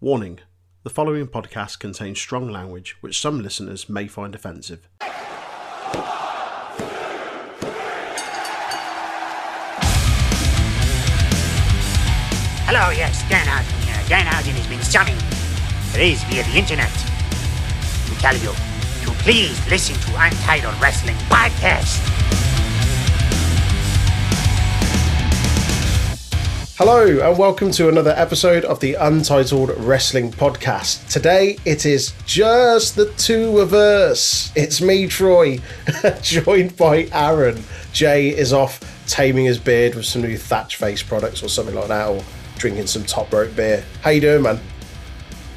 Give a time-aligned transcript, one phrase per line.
[0.00, 0.40] Warning
[0.82, 4.88] the following podcast contains strong language which some listeners may find offensive.
[12.66, 14.02] Hello, yes, Dan Housen here.
[14.08, 15.22] Dan Housen has been summoned,
[15.96, 18.52] raised via the internet, to tell you
[19.06, 22.23] to please listen to Untitled Wrestling Podcast.
[26.76, 31.08] Hello, and welcome to another episode of the Untitled Wrestling Podcast.
[31.08, 34.50] Today it is just the two of us.
[34.56, 35.60] It's me, Troy,
[36.20, 37.62] joined by Aaron.
[37.92, 41.86] Jay is off taming his beard with some new Thatch Face products or something like
[41.86, 42.24] that, or
[42.58, 43.84] drinking some top rope beer.
[44.02, 44.58] How you doing, man?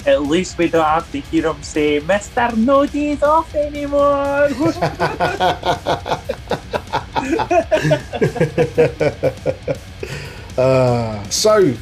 [0.05, 2.55] At least we don't have to hear him say, Mr.
[2.55, 4.49] Nody's off anymore.
[10.57, 11.73] Uh, so,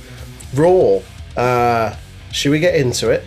[0.54, 1.00] Raw.
[1.38, 1.96] Uh,
[2.32, 3.24] should we get into it?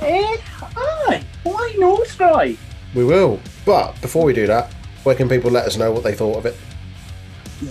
[0.00, 0.36] eh,
[0.76, 2.56] aye, why not, Troy?
[2.94, 3.40] We will.
[3.64, 6.46] But before we do that, where can people let us know what they thought of
[6.46, 6.56] it?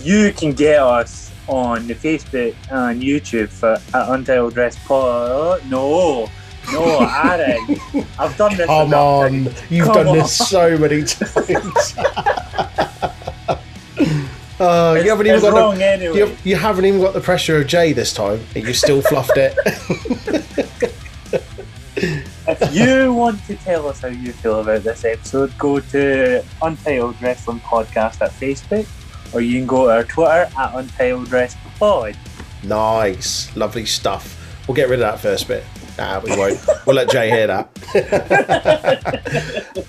[0.02, 5.62] You can get us on the Facebook and YouTube for at Untitled Dress Pod.
[5.70, 6.28] No,
[6.70, 7.80] no, Aaron.
[8.18, 8.66] I've done this.
[8.66, 9.62] Come on, times.
[9.70, 10.16] you've Come done on.
[10.18, 11.94] this so many times.
[14.60, 16.18] Uh, you haven't even got wrong the, anyway.
[16.18, 19.36] you, you haven't even got the pressure of Jay this time, and you still fluffed
[19.36, 19.54] it.
[22.50, 27.20] If you want to tell us how you feel about this episode, go to Untitled
[27.20, 28.86] Wrestling Podcast at Facebook,
[29.34, 32.16] or you can go to our Twitter at Untitled Wrestling Pod.
[32.62, 34.64] nice, lovely stuff.
[34.66, 35.62] We'll get rid of that first bit.
[35.98, 36.58] Nah, we won't.
[36.86, 37.68] We'll let Jay hear that.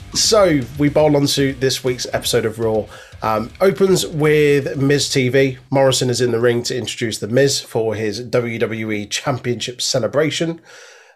[0.13, 2.87] so we bowl on to this week's episode of Raw.
[3.21, 5.57] Um, opens with Miz TV.
[5.69, 10.61] Morrison is in the ring to introduce the Miz for his WWE Championship celebration.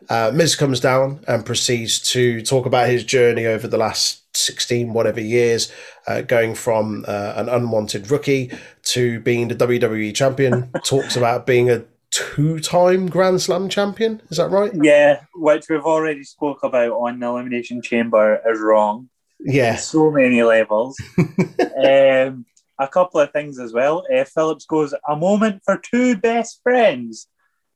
[0.09, 4.93] Uh, Miz comes down and proceeds to talk about his journey over the last 16
[4.93, 5.71] whatever years,
[6.07, 8.51] uh, going from uh, an unwanted rookie
[8.83, 10.71] to being the WWE champion.
[10.83, 14.21] Talks about being a two-time Grand Slam champion.
[14.29, 14.71] Is that right?
[14.73, 19.09] Yeah, which we've already spoke about on the Elimination Chamber is wrong.
[19.43, 19.75] Yeah.
[19.75, 20.97] So many levels.
[21.17, 22.45] um,
[22.79, 24.05] a couple of things as well.
[24.13, 27.27] Uh, Phillips goes, a moment for two best friends.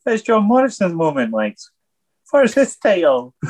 [0.05, 1.57] That's John Morrison's moment, like,
[2.25, 3.35] for his title.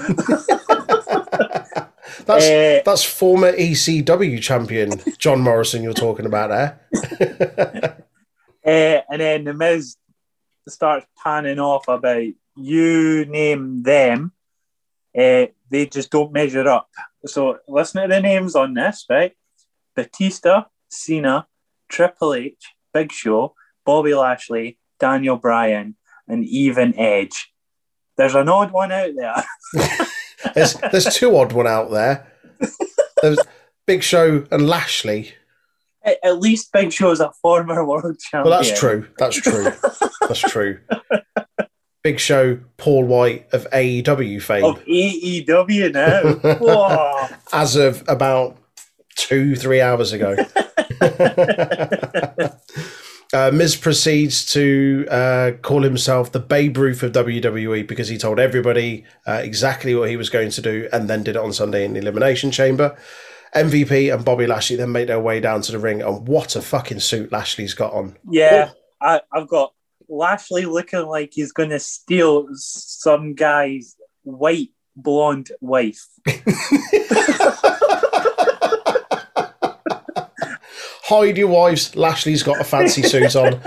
[2.25, 8.03] That's Uh, that's former ECW champion John Morrison you're talking about there.
[8.65, 9.95] Uh, and then the Miz
[10.67, 12.25] starts panning off about
[12.57, 14.33] you name them,
[15.17, 16.89] uh, they just don't measure up.
[17.27, 19.33] So listen to the names on this, right?
[19.95, 21.47] Batista, Cena,
[21.89, 23.55] Triple H, Big Show,
[23.85, 25.95] Bobby Lashley, Daniel Bryan,
[26.27, 27.53] and even Edge.
[28.17, 29.45] There's an odd one out there.
[30.53, 32.31] There's there's two odd one out there.
[33.21, 33.39] There's
[33.85, 35.33] Big Show and Lashley.
[36.03, 38.51] At at least Big Show is a former world champion.
[38.51, 39.07] Well, that's true.
[39.17, 39.71] That's true.
[40.21, 40.79] That's true.
[42.07, 47.37] Big Show, Paul White of AEW fame, Of AEW now.
[47.51, 48.55] As of about
[49.17, 50.37] two, three hours ago.
[53.33, 58.39] uh, Miz proceeds to uh, call himself the Babe Ruth of WWE because he told
[58.39, 61.83] everybody uh, exactly what he was going to do and then did it on Sunday
[61.83, 62.97] in the Elimination Chamber.
[63.53, 66.61] MVP and Bobby Lashley then make their way down to the ring, and what a
[66.61, 68.15] fucking suit Lashley's got on.
[68.29, 68.69] Yeah,
[69.01, 69.73] I, I've got
[70.09, 76.07] Lashley looking like he's going to steal some guy's white blonde wife.
[81.07, 81.95] Hide your wives.
[81.95, 83.53] Lashley's got a fancy suit on.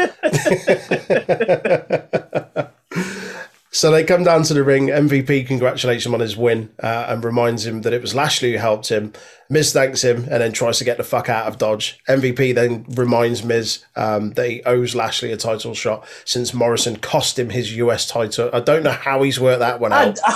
[3.81, 4.89] so they come down to the ring.
[4.89, 8.59] MVP congratulates him on his win uh, and reminds him that it was Lashley who
[8.59, 9.15] helped him.
[9.49, 11.99] Miz thanks him and then tries to get the fuck out of Dodge.
[12.07, 17.39] MVP then reminds Miz um, that he owes Lashley a title shot since Morrison cost
[17.39, 18.51] him his US title.
[18.53, 20.19] I don't know how he's worked that one out.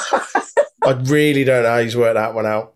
[0.82, 2.72] I really don't know how he's worked that one out.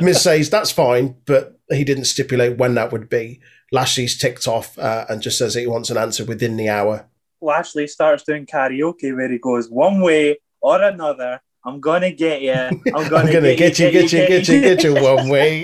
[0.02, 3.38] Miz says that's fine, but he didn't stipulate when that would be.
[3.70, 7.06] Lashley's ticked off uh, and just says that he wants an answer within the hour.
[7.40, 11.40] Lashley starts doing karaoke where he goes one way or another.
[11.64, 12.52] I'm gonna get you.
[12.52, 15.62] I'm gonna, I'm gonna get, you, get you, get you, get you one way.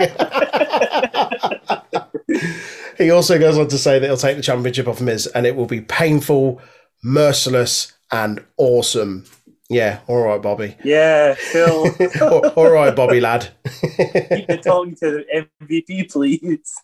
[2.99, 5.55] he also goes on to say that he'll take the championship off Miz, and it
[5.55, 6.61] will be painful,
[7.05, 9.25] merciless, and awesome.
[9.71, 10.77] Yeah, all right, Bobby.
[10.85, 11.87] Yeah, Phil.
[12.21, 13.49] all all right, Bobby lad.
[13.65, 16.79] keep talking to the MVP, please.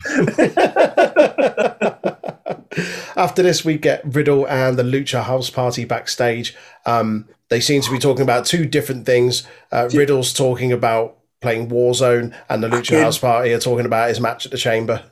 [3.16, 6.54] After this, we get Riddle and the Lucha House Party backstage.
[6.86, 9.46] Um, They seem to be talking about two different things.
[9.72, 14.20] Uh, Riddle's talking about playing Warzone, and the Lucha House Party are talking about his
[14.20, 15.02] match at the Chamber.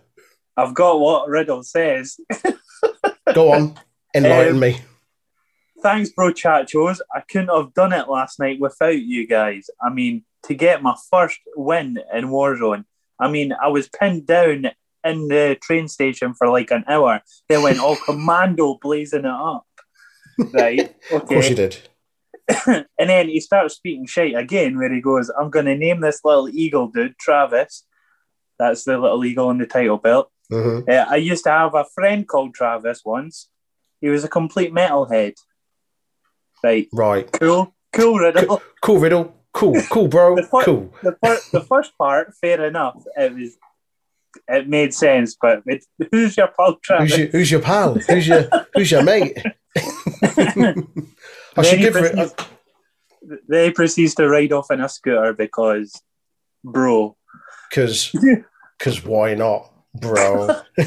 [0.57, 2.19] I've got what Riddle says.
[3.35, 3.79] Go on,
[4.15, 4.81] enlighten Um, me.
[5.83, 7.01] Thanks, bro, chachos.
[7.15, 9.69] I couldn't have done it last night without you guys.
[9.81, 12.85] I mean, to get my first win in Warzone,
[13.21, 14.71] I mean, I was pinned down
[15.07, 17.21] in the train station for like an hour.
[17.49, 19.65] They went all commando blazing it up.
[20.53, 20.95] Right.
[21.13, 21.79] Of course you did.
[22.67, 26.21] and then he starts speaking shit again, where he goes, I'm going to name this
[26.25, 27.85] little eagle dude Travis.
[28.59, 30.31] That's the little eagle on the title belt.
[30.51, 33.49] hmm Uh, I used to have a friend called Travis once.
[34.01, 35.35] He was a complete metalhead.
[36.63, 36.89] Right.
[36.93, 37.31] Right.
[37.33, 37.75] Cool.
[37.93, 38.63] Cool, Riddle.
[38.83, 39.35] Cool, Riddle.
[39.53, 40.37] Cool, cool, bro.
[40.37, 40.95] The fir- Cool.
[41.03, 43.03] the, fir- the first part, fair enough.
[43.17, 43.57] It was,
[44.49, 45.37] it made sense.
[45.41, 47.11] But it, who's your pal, Travis?
[47.11, 47.95] Who's your, who's your pal?
[47.95, 49.39] Who's your who's your mate?
[49.77, 52.15] I should give it.
[52.15, 52.35] proceeds,
[53.49, 56.01] then he proceeds to ride off in a scooter because,
[56.65, 57.17] bro.
[57.71, 58.15] Because
[58.79, 60.63] because why not, bro?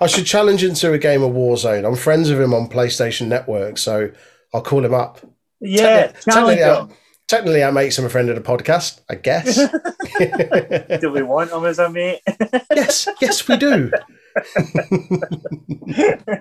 [0.00, 1.86] I should challenge him to a game of Warzone.
[1.86, 4.10] I'm friends with him on PlayStation Network, so
[4.52, 5.20] I'll call him up.
[5.60, 6.96] Yeah, challenge him.
[7.28, 9.56] Technically, I makes him a friend of the podcast, I guess.
[11.00, 12.20] Do we want him as a mate?
[12.74, 13.92] yes, yes, we do.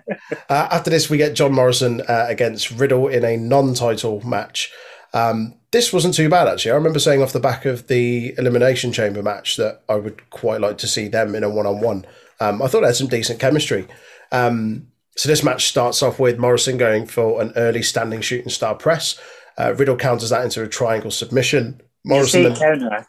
[0.49, 4.71] uh, after this, we get John Morrison uh, against Riddle in a non-title match.
[5.13, 6.71] Um, this wasn't too bad actually.
[6.71, 10.61] I remember saying off the back of the Elimination Chamber match that I would quite
[10.61, 12.05] like to see them in a one-on-one.
[12.39, 13.87] Um, I thought they had some decent chemistry.
[14.31, 18.75] Um, so this match starts off with Morrison going for an early standing shooting star
[18.75, 19.19] press.
[19.59, 21.81] Uh, Riddle counters that into a triangle submission.
[22.03, 23.07] You Morrison then, counter.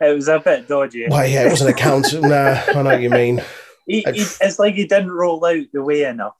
[0.00, 1.06] It was a bit dodgy.
[1.08, 2.20] well, yeah, it wasn't a counter.
[2.22, 3.40] nah, I know what you mean.
[3.86, 6.34] He, he, it's like he didn't roll out the way enough.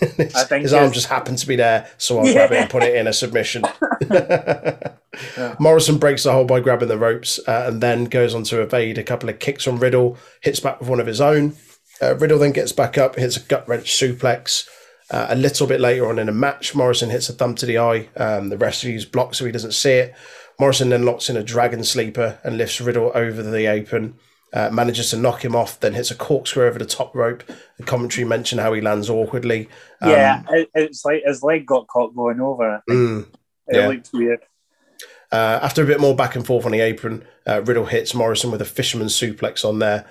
[0.00, 2.32] his, I think his arm just happened to be there, so I'll Yeah.
[2.48, 3.64] grab it and put it in a submission.
[5.58, 8.98] Morrison breaks the hold by grabbing the ropes uh, and then goes on to evade
[8.98, 11.56] a couple of kicks from Riddle, hits back with one of his own.
[12.00, 14.68] Uh, Riddle then gets back up, hits a gut wrench suplex.
[15.10, 17.78] Uh, a little bit later on in the match, Morrison hits a thumb to the
[17.78, 18.08] eye.
[18.16, 20.14] Um, the rest of block block so he doesn't see it.
[20.58, 24.14] Morrison then locks in a dragon sleeper and lifts Riddle over the apron.
[24.52, 27.44] Uh, manages to knock him off, then hits a corkscrew over the top rope.
[27.78, 29.68] The commentary mention how he lands awkwardly.
[30.00, 32.82] Um, yeah, it, it's like his leg got caught going over.
[32.90, 33.26] Mm.
[33.68, 33.88] It yeah.
[33.88, 34.40] looked weird.
[35.32, 38.50] Uh, after a bit more back and forth on the apron, uh, Riddle hits Morrison
[38.50, 40.04] with a fisherman suplex on there.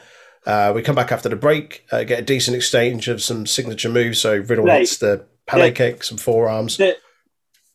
[0.45, 3.89] Uh, we come back after the break, uh, get a decent exchange of some signature
[3.89, 4.19] moves.
[4.19, 4.80] So Riddle Right.
[4.80, 5.69] hits the Yeah.
[5.71, 6.77] kick, some forearms.
[6.77, 6.95] Did,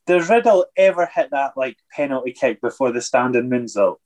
[0.06, 3.96] does Riddle ever hit that like penalty kick before the standing moonsault?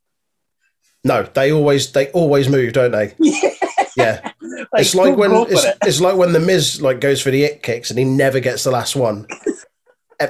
[1.04, 3.14] No, they always they always move, don't they?
[3.96, 5.76] Yeah, Like, it's like when it's, it.
[5.84, 8.62] it's like when the Miz like goes for the it kicks and he never gets
[8.64, 9.26] the last one.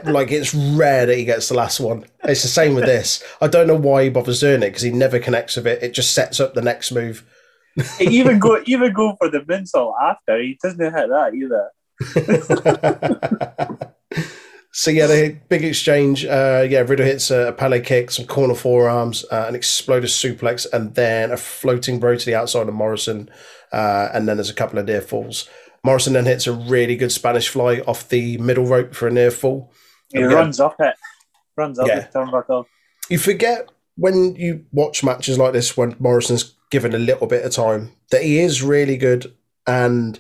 [0.05, 2.05] Like it's rare that he gets the last one.
[2.25, 3.25] It's the same with this.
[3.41, 5.83] I don't know why he bothers doing it because he never connects with it.
[5.83, 7.25] It just sets up the next move.
[8.01, 10.41] Even go even go for the moonsault after.
[10.41, 11.71] He doesn't hit that either.
[14.73, 16.25] so yeah, the big exchange.
[16.25, 20.67] Uh, yeah, Riddle hits a, a Pele kick, some corner forearms, uh, an exploder suplex,
[20.73, 23.29] and then a floating bro to the outside of Morrison.
[23.73, 25.49] Uh, and then there's a couple of near falls.
[25.85, 29.31] Morrison then hits a really good Spanish fly off the middle rope for a near
[29.31, 29.73] fall.
[30.13, 30.95] He runs up it,
[31.57, 32.01] runs up Yeah.
[32.01, 32.65] the turnbuckle.
[33.11, 37.53] You forget when you watch matches like this when Morrison's given a little bit of
[37.53, 39.35] time that he is really good,
[39.67, 40.19] and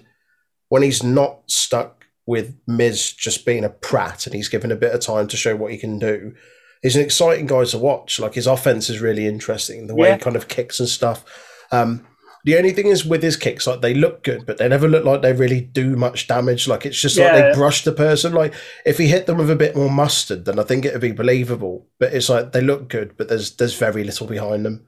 [0.68, 4.92] when he's not stuck with Miz just being a prat and he's given a bit
[4.94, 6.34] of time to show what he can do,
[6.82, 8.20] he's an exciting guy to watch.
[8.20, 10.16] Like his offense is really interesting, the way Yeah.
[10.16, 11.24] he kind of kicks and stuff.
[11.72, 12.06] Um,
[12.44, 15.04] the only thing is with his kicks, like they look good, but they never look
[15.04, 16.68] like they really do much damage.
[16.68, 18.32] Like it's just like they brush the person.
[18.32, 18.54] Like
[18.86, 21.12] if he hit them with a bit more mustard, then I think it would be
[21.12, 21.86] believable.
[21.98, 24.86] But it's like they look good, but there's there's very little behind them.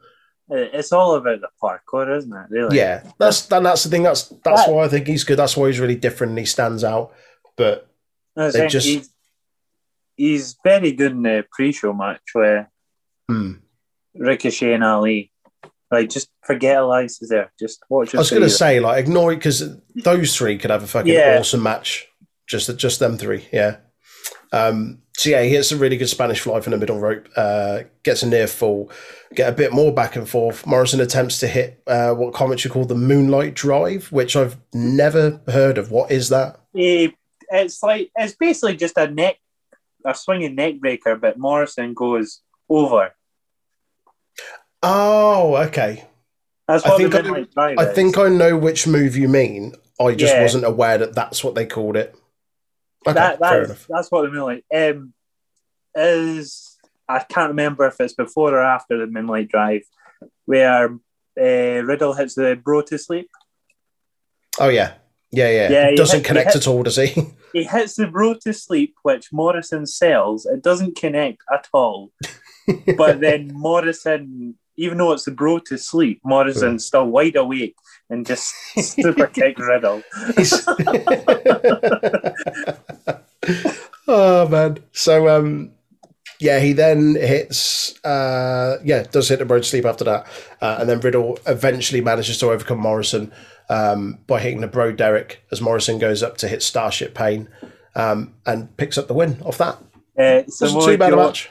[0.51, 2.47] It- It's all about the parkour, isn't it?
[2.51, 2.77] Really?
[2.77, 4.03] Yeah, that's and that's the thing.
[4.03, 5.39] That's that's why I think he's good.
[5.39, 7.13] That's why he's really different and he stands out.
[7.57, 7.89] But
[8.37, 9.11] They just- he's,
[10.17, 12.71] he's very good in the pre-show match where
[13.29, 13.55] hmm.
[14.15, 15.33] Ricochet and Ali.
[15.91, 17.53] Like, just forget Elias is there.
[17.59, 18.15] Just watch.
[18.15, 21.13] I was going to say like ignore it because those three could have a fucking
[21.13, 21.39] Yeah.
[21.41, 22.07] awesome match.
[22.47, 23.77] Just just them three, yeah.
[24.53, 27.29] Um, so yeah, he hits a really good Spanish fly from the middle rope.
[27.37, 28.91] Uh, gets a near fall.
[29.35, 30.67] Get a bit more back and forth.
[30.67, 35.77] Morrison attempts to hit uh, what commentary called the Moonlight Drive, which I've never heard
[35.77, 35.91] of.
[35.91, 36.59] What is that?
[36.73, 39.37] It's like it's basically just a neck,
[40.07, 43.11] a swinging neck breaker, but Morrison goes over.
[44.83, 46.07] Oh, okay.
[46.67, 49.75] That's I think the I- I think I know which move you mean.
[50.01, 50.41] I just Yeah.
[50.41, 52.15] wasn't aware that that's what they called it.
[53.07, 54.65] Okay, that, fair that is, that's what the Midnight.
[54.75, 55.15] Um,
[55.95, 56.77] is
[57.09, 59.83] I can't remember if it's before or after the Moonlight Drive,
[60.45, 60.91] where
[61.41, 63.29] uh, Riddle hits the bro to sleep.
[64.59, 64.95] Oh yeah,
[65.31, 65.71] yeah, yeah.
[65.71, 67.15] Yeah, Doesn't hit- connect at all, does he?
[67.53, 70.47] He hits the bro to sleep, which Morrison sells.
[70.47, 72.13] It doesn't connect at all.
[72.97, 77.75] but then Morrison, even though it's the bro to sleep, Morrison's still wide awake
[78.09, 80.05] and just super kick Riddle.
[84.13, 84.79] Oh man.
[84.93, 85.71] So um
[86.41, 90.27] yeah, he then hits uh yeah, does hit the road sleep after that.
[90.61, 93.33] Uh, and then Riddle eventually manages to overcome Morrison
[93.69, 97.49] um by hitting the bro Derek as Morrison goes up to hit Starship Pain
[97.95, 99.79] um and picks up the win off that.
[100.19, 101.49] Uh, Wasn't too bad a match.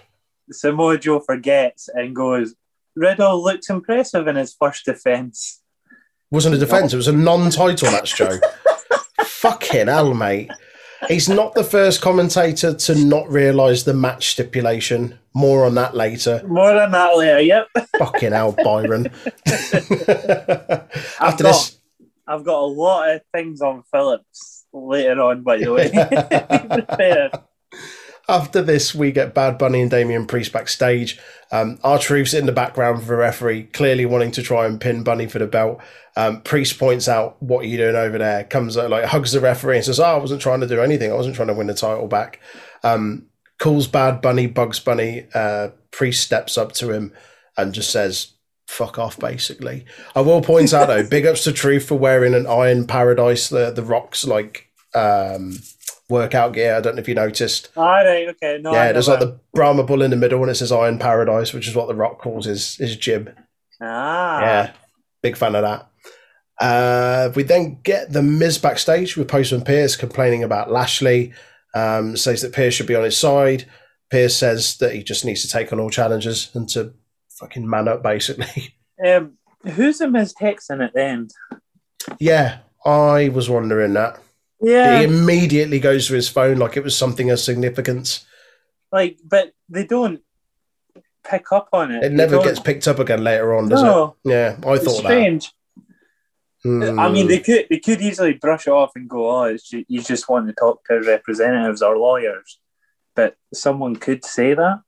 [0.52, 2.56] Samoa Joe forgets and goes,
[2.96, 5.62] Riddle looked impressive in his first defense.
[6.32, 8.40] wasn't a defense, it was a non title match, Joe.
[9.24, 10.52] Fucking hell, mate.
[11.08, 15.18] He's not the first commentator to not realise the match stipulation.
[15.34, 16.42] More on that later.
[16.46, 17.68] More on that later, yep.
[17.98, 19.10] Fucking hell, Byron.
[19.48, 19.62] I've
[21.20, 21.80] After got, this,
[22.28, 25.90] I've got a lot of things on Phillips later on, by the way.
[28.30, 31.20] After this, we get Bad Bunny and Damian Priest backstage.
[31.52, 35.26] Um, troops in the background for the referee, clearly wanting to try and pin Bunny
[35.26, 35.80] for the belt.
[36.16, 39.40] Um, Priest points out, "What are you doing over there?" Comes out, like hugs the
[39.40, 41.12] referee and says, "Oh, I wasn't trying to do anything.
[41.12, 42.40] I wasn't trying to win the title back."
[42.84, 43.26] Um,
[43.58, 45.26] calls Bad Bunny, Bugs Bunny.
[45.34, 47.12] Uh, Priest steps up to him
[47.58, 48.34] and just says,
[48.68, 52.46] "Fuck off." Basically, I will point out though, big ups to Truth for wearing an
[52.46, 55.58] Iron Paradise, the the Rocks like um,
[56.10, 56.76] workout gear.
[56.76, 57.70] I don't know if you noticed.
[57.78, 58.60] All right, okay.
[58.62, 61.00] No, I Yeah, there's like the Brahma bull in the middle, and it says Iron
[61.00, 63.30] Paradise, which is what the Rock calls his his gym.
[63.82, 64.72] Ah, Yeah,
[65.22, 65.86] big fan of that.
[66.60, 71.34] Uh, we then get the Miz backstage with Postman Pierce complaining about Lashley.
[71.74, 73.66] Um, says that Pierce should be on his side.
[74.10, 76.94] Pierce says that he just needs to take on all challenges and to
[77.40, 78.76] fucking man up, basically.
[79.06, 81.32] Um, who's the Miz texting at the end?
[82.20, 84.20] yeah, I was wondering that.
[84.62, 88.26] Yeah, He immediately goes to his phone like it was something of significance.
[88.92, 90.22] like, but they don't
[91.24, 92.04] pick up on it.
[92.04, 94.30] It never gets picked up again later on, does No, it?
[94.32, 95.10] Yeah, I it's thought that.
[95.10, 95.52] strange.
[96.64, 97.00] Hmm.
[97.00, 99.86] I mean, they could they could easily brush it off and go, "Oh, it's ju-
[99.88, 102.60] you just want to talk to representatives or lawyers,"
[103.16, 104.82] but someone could say that.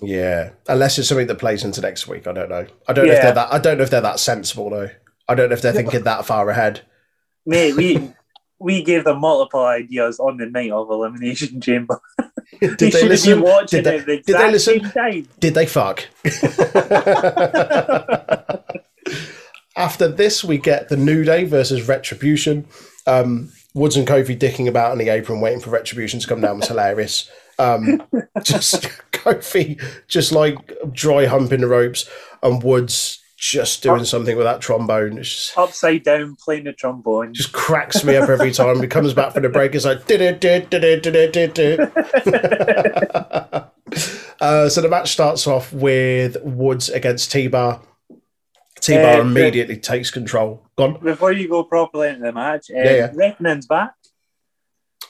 [0.00, 2.28] Yeah, unless it's something that plays into next week.
[2.28, 2.66] I don't know.
[2.86, 3.52] I don't know if they're that.
[3.52, 4.90] I don't know if they're that sensible though.
[5.28, 6.82] I don't know if they're thinking that far ahead.
[7.44, 8.12] Mate, we
[8.62, 12.00] we gave them multiple ideas on the night of Elimination Chamber.
[12.60, 13.40] Did they they listen?
[13.40, 14.92] watching Did they, the did they listen?
[15.40, 16.06] Did they fuck?
[19.76, 22.66] After this, we get the New Day versus Retribution.
[23.06, 26.58] Um, Woods and Kofi dicking about in the apron, waiting for Retribution to come down
[26.58, 27.28] was hilarious.
[27.58, 28.02] Um,
[28.42, 32.08] just Kofi, just like dry humping the ropes,
[32.42, 35.18] and Woods just doing something with that trombone.
[35.18, 37.34] It's just, Upside down, playing the trombone.
[37.34, 38.80] just cracks me up every time.
[38.80, 39.74] He comes back for the break.
[39.74, 39.98] It's like,
[44.40, 47.80] uh, so the match starts off with Woods against T Bar.
[48.80, 50.64] T Bar Uh, immediately takes control.
[50.76, 51.00] Gone.
[51.02, 53.10] Before you go properly into the match, uh, Yeah, yeah.
[53.12, 53.94] Reckoning's back.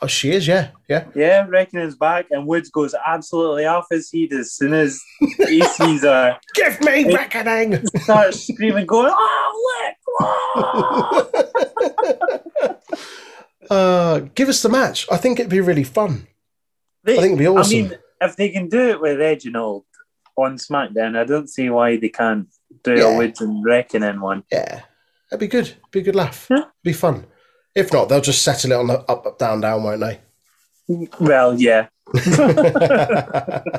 [0.05, 0.49] Oh, she is.
[0.49, 1.05] Yeah, yeah.
[1.15, 5.01] Yeah, Reckoning's back, and Woods goes absolutely off his heat as soon as
[5.47, 6.39] he sees her.
[6.55, 7.87] Give me reckoning.
[7.99, 9.95] Starts screaming, going, "Oh,
[12.65, 12.79] look!"
[13.71, 15.07] uh, give us the match.
[15.11, 16.27] I think it'd be really fun.
[17.05, 17.79] They- I think it'd be awesome.
[17.79, 19.85] I mean, if they can do it with Reginald
[20.37, 22.49] on SmackDown, I don't see why they can't
[22.85, 23.15] do Yeah.
[23.15, 24.45] a Woods and Reckoning one.
[24.51, 24.83] yeah,
[25.31, 25.75] that'd be good.
[25.91, 26.49] Be a good laugh.
[26.51, 26.65] Yeah.
[26.83, 27.27] Be fun.
[27.75, 30.21] If not, they'll just settle it on the up, up, down, down, won't they?
[31.21, 31.89] Well, yeah.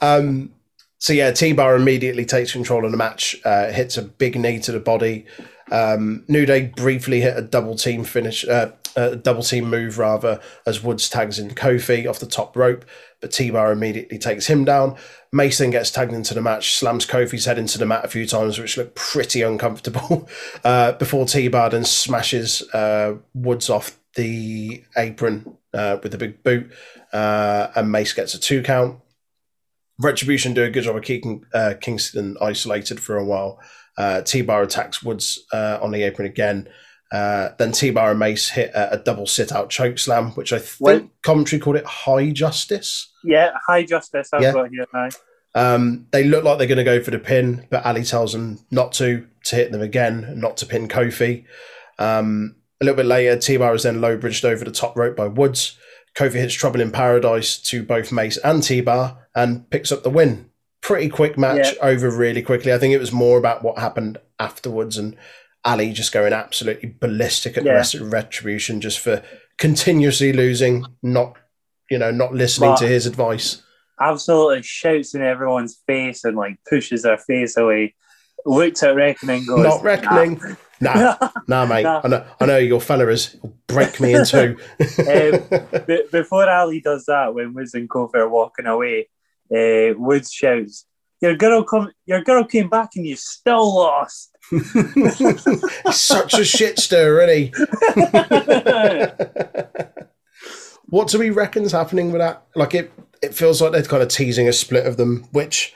[0.00, 0.52] um,
[0.98, 4.58] so yeah, T Bar immediately takes control of the match, uh, hits a big knee
[4.60, 5.26] to the body.
[5.70, 10.40] Um, New Day briefly hit a double team finish, uh, a double team move rather,
[10.66, 12.84] as Woods tags in Kofi off the top rope,
[13.20, 14.96] but T Bar immediately takes him down.
[15.36, 18.58] Mason gets tagged into the match, slams Kofi's head into the mat a few times,
[18.58, 20.28] which looked pretty uncomfortable.
[20.64, 26.42] Uh, before T Bar then smashes uh, Woods off the apron uh, with a big
[26.42, 26.72] boot,
[27.12, 28.98] uh, and Mace gets a two count.
[30.00, 33.60] Retribution do a good job of keeping uh, Kingston isolated for a while.
[33.96, 36.68] Uh, T Bar attacks Woods on the apron again.
[37.12, 40.52] Uh, then T Bar and Mace hit a, a double sit out choke slam, which
[40.52, 43.12] I think Well- commentary called it high justice.
[43.22, 44.28] Yeah, high justice.
[44.32, 44.52] I've Yeah.
[44.52, 45.08] got here now.
[45.54, 48.58] Um, they look like they're going to go for the pin, but Ali tells them
[48.70, 51.44] not to, to hit them again, not to pin Kofi.
[51.98, 55.16] Um, a little bit later, T Bar is then low bridged over the top rope
[55.16, 55.78] by Woods.
[56.14, 60.10] Kofi hits Trouble in Paradise to both Mace and T Bar and picks up the
[60.10, 60.50] win.
[60.82, 61.82] Pretty quick match Yeah.
[61.88, 62.72] over really quickly.
[62.72, 65.16] I think it was more about what happened afterwards and
[65.66, 69.22] Ali just going absolutely ballistic at the rest of Retribution just for
[69.58, 71.36] continuously losing, not
[71.90, 73.62] you know, not listening But- to his advice.
[74.00, 77.94] Absolutely shouts in everyone's face and like pushes their face away.
[78.44, 80.38] Looks at Reckoning goes, Not reckoning.
[80.80, 81.82] Nah, "Nah." nah, mate.
[81.84, 82.02] Nah.
[82.04, 83.36] I know, I know your fella is.
[83.66, 84.56] Break me in two.
[85.86, 89.08] Be- before Ali does that, when Woods and Kofi are walking away,
[89.50, 90.84] uh, Woods shouts,
[91.22, 96.78] "Your girl come, your girl came back and you still lost." He's such a shit
[96.78, 97.52] stir, isn't he?
[100.86, 102.44] what do we reckon's happening with that?
[102.54, 105.74] Like it, it feels like they're kind of teasing a split of them, which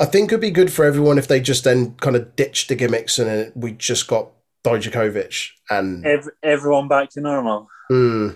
[0.00, 2.74] I think would be good for everyone if they just then kind of ditched the
[2.76, 4.30] gimmicks and we just got
[4.64, 7.68] Dijakovic and Ev- everyone back to normal.
[7.88, 8.30] Hmm,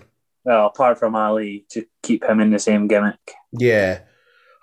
[0.45, 3.19] Well, apart from Ali, to keep him in the same gimmick.
[3.52, 4.00] yeah.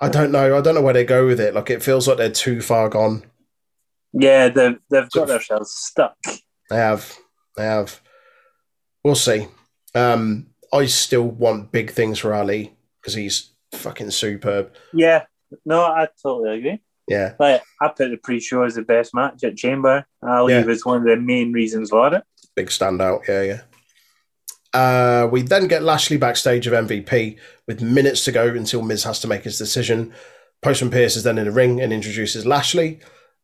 [0.01, 0.57] I don't know.
[0.57, 1.53] I don't know where they go with it.
[1.53, 3.25] Like it feels like they're too far gone.
[4.13, 6.15] Yeah, they've, they've got themselves stuck.
[6.69, 7.15] They have.
[7.57, 8.01] They have.
[9.03, 9.47] We'll see.
[9.95, 14.73] Um, I still want big things for Ali because he's fucking superb.
[14.93, 15.25] Yeah,
[15.65, 16.81] no, I totally agree.
[17.07, 17.33] Yeah.
[17.39, 20.05] Like, I put the pre-show as the best match at Chamber.
[20.21, 20.63] Ali Yeah.
[20.65, 22.23] was one of the main reasons for it.
[22.55, 23.27] big standout.
[23.27, 23.61] Yeah, yeah.
[24.73, 27.37] Uh, we then get Lashley backstage of MVP
[27.67, 30.13] with minutes to go until Miz has to make his decision.
[30.61, 32.99] Postman Pierce is then in the ring and introduces Lashley.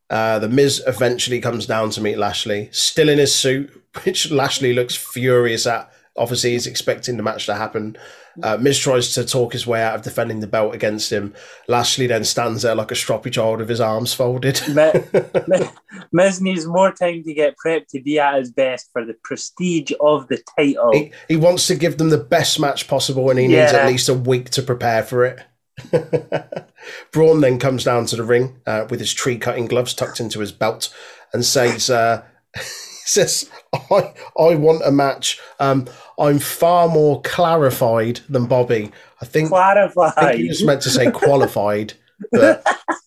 [0.09, 3.71] Uh, the Miz eventually comes down to meet Lashley, still in his suit,
[4.03, 5.91] which Lashley looks furious at.
[6.17, 7.97] Obviously, he's expecting the match to happen.
[8.41, 11.33] Uh, Miz tries to talk his way out of defending the belt against him.
[11.67, 14.61] Lashley then stands there like a stroppy child with his arms folded.
[14.69, 14.91] Mi-
[15.47, 15.69] Mi-
[16.11, 19.91] Miz needs more time to get prepped to be at his best for the prestige
[20.01, 20.91] of the title.
[20.93, 24.09] he, he wants to give them the best match possible and he needs at least
[24.09, 25.39] a week to prepare for it.
[27.11, 30.39] Braun then comes down to the ring uh, with his tree cutting gloves tucked into
[30.39, 30.93] his belt
[31.33, 32.23] and says, uh,
[32.55, 33.49] says,
[33.91, 35.39] I, I want a match.
[35.59, 35.87] Um,
[36.19, 38.91] I'm far more clarified than Bobby.
[39.21, 40.09] I think, I Clarify.
[40.11, 41.93] think he was meant to say qualified,
[42.31, 42.63] but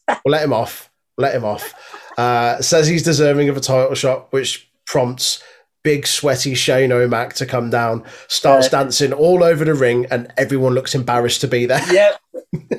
[0.08, 0.90] we'll let him off.
[1.16, 1.74] Let him off.
[2.16, 5.42] Uh, says he's deserving of a title shot, which prompts
[5.82, 10.32] big sweaty Shane O'Mac to come down, starts Uh, dancing all over the ring, and
[10.36, 11.80] everyone looks embarrassed to be there.
[11.92, 12.20] Yep.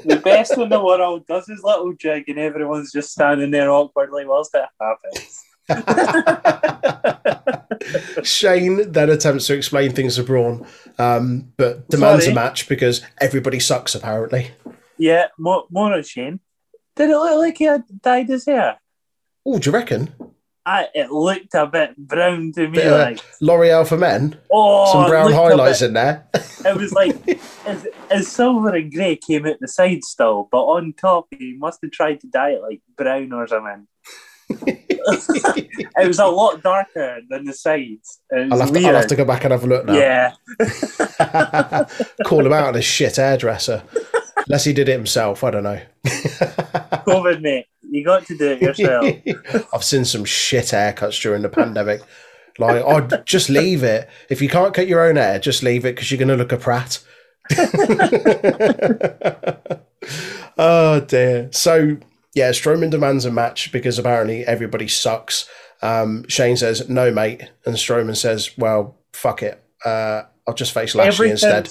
[0.05, 4.25] The best in the world does his little jig and everyone's just standing there awkwardly
[4.25, 5.45] whilst it happens.
[8.23, 10.65] Shane then attempts to explain things to Braun,
[10.97, 12.31] um, but demands Sorry.
[12.31, 14.51] a match because everybody sucks apparently.
[14.97, 16.39] Yeah, more, more on Shane.
[16.95, 18.79] Did it look like he had dyed his hair?
[19.45, 20.13] Oh, do you reckon?
[20.69, 22.77] I, it looked a bit brown to me.
[22.77, 26.27] Bit like, L'Oreal for men, oh, some brown highlights bit- in there.
[26.63, 27.25] It was like
[27.65, 31.79] his, his silver and grey came out the side still, but on top he must
[31.81, 33.87] have tried to dye it like brown or something.
[34.67, 38.19] it was a lot darker than the sides.
[38.31, 38.85] I'll have, to.
[38.85, 39.95] I'll have to go back and have a look now.
[39.95, 40.33] Yeah,
[42.25, 43.81] Call him out on his shit hairdresser.
[44.45, 45.81] Unless he did it himself, I don't know.
[46.05, 49.69] COVID mate, you got to do it yourself.
[49.73, 52.01] I've seen some shit haircuts during the pandemic.
[52.57, 54.09] Like, oh, just leave it.
[54.29, 56.51] If you can't cut your own hair, just leave it because you're going to look
[56.51, 56.99] a prat.
[60.57, 61.49] oh dear.
[61.51, 61.97] So
[62.35, 65.49] yeah, Strowman demands a match because apparently everybody sucks.
[65.81, 69.63] Um, Shane says no, mate, and Strowman says, "Well, fuck it.
[69.83, 71.69] Uh, I'll just face Lashley instead."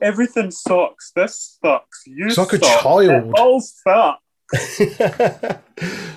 [0.00, 1.12] everything sucks.
[1.12, 2.02] This sucks.
[2.06, 2.52] You suck.
[2.52, 2.82] It's like a suck.
[2.82, 3.02] child.
[3.02, 4.22] It all sucks.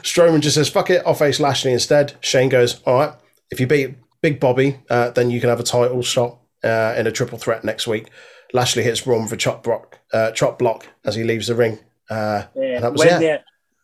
[0.02, 2.14] Strowman just says, fuck it, I'll face Lashley instead.
[2.22, 3.14] Shane goes, all right,
[3.52, 7.08] if you beat Big Bobby, uh, then you can have a title shot uh, in
[7.08, 8.10] a triple threat next week.
[8.54, 11.80] Lashley hits Braun with a chop block, uh, chop block as he leaves the ring.
[12.10, 13.20] Uh, Yeah, that was when it.
[13.20, 13.40] they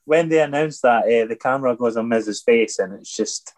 [0.06, 3.54] when they announced that, uh, the camera goes on Miz's face, and it's just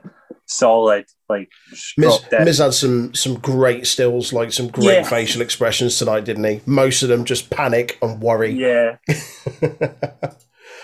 [0.46, 1.50] solid, like
[1.98, 2.20] Miz.
[2.32, 5.04] Miz had some some great stills, like some great Yeah.
[5.04, 6.62] facial expressions tonight, didn't he?
[6.66, 8.52] Most of them just panic and worry.
[8.52, 8.98] Yeah.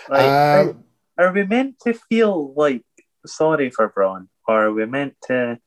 [0.10, 0.84] Like, Um,
[1.18, 2.84] are, are we meant to feel like
[3.26, 5.60] sorry for Braun, or are we meant to?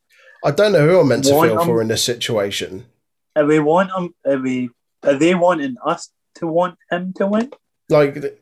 [0.45, 2.87] I don't know who I'm meant to feel him- for in this situation.
[3.37, 4.15] Are we want him?
[4.27, 4.71] Are we?
[5.05, 7.51] Are they wanting us to want him to win?
[7.89, 8.41] Like,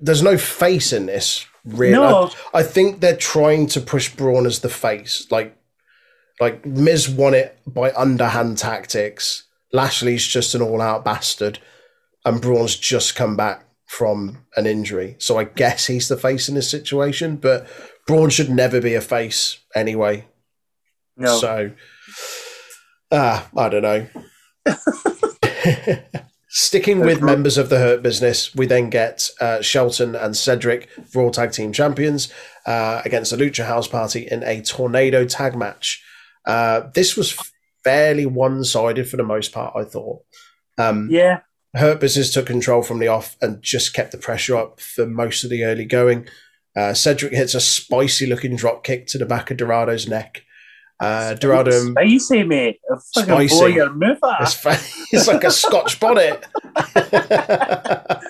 [0.00, 1.92] there's no face in this, really.
[1.94, 2.30] No.
[2.54, 5.26] I think they're trying to push Braun as the face.
[5.30, 5.56] Like,
[6.40, 9.44] like Miz won it by underhand tactics.
[9.72, 11.58] Lashley's just an all-out bastard,
[12.24, 15.16] and Braun's just come back from an injury.
[15.18, 17.36] So I guess he's the face in this situation.
[17.36, 17.66] But
[18.06, 20.26] Braun should never be a face anyway.
[21.16, 21.38] No.
[21.38, 21.72] So,
[23.10, 24.06] ah, I don't know.
[26.48, 31.30] Sticking with members of the Hurt Business, we then get uh, Shelton and Cedric, Raw
[31.30, 32.32] Tag Team Champions,
[32.66, 36.02] uh, against the Lucha House Party in a tornado tag match.
[36.46, 37.36] Uh, this was
[37.84, 40.22] fairly one sided for the most part, I thought.
[40.78, 41.40] Um, Yeah,
[41.76, 45.44] Hurt Business took control from the off and just kept the pressure up for most
[45.44, 46.26] of the early going.
[46.76, 50.42] Uh, Cedric hits a spicy looking drop kick to the back of Dorado's neck.
[50.98, 52.80] Uh, Dorado spicy, mate.
[52.88, 52.98] Blow
[53.46, 53.72] Spicy.
[53.74, 54.64] your mouth off.
[54.66, 56.44] it's, it's like a Scotch bonnet.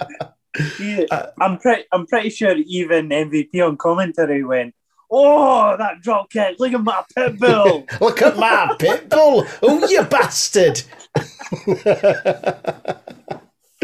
[0.81, 1.85] Yeah, Uh, I'm pretty.
[1.93, 4.75] I'm pretty sure even MVP on commentary went,
[5.11, 6.57] "Oh, that drop kick!
[6.59, 9.45] Look at my pit bull." Look at my pit bull.
[9.63, 10.81] Oh, you bastard.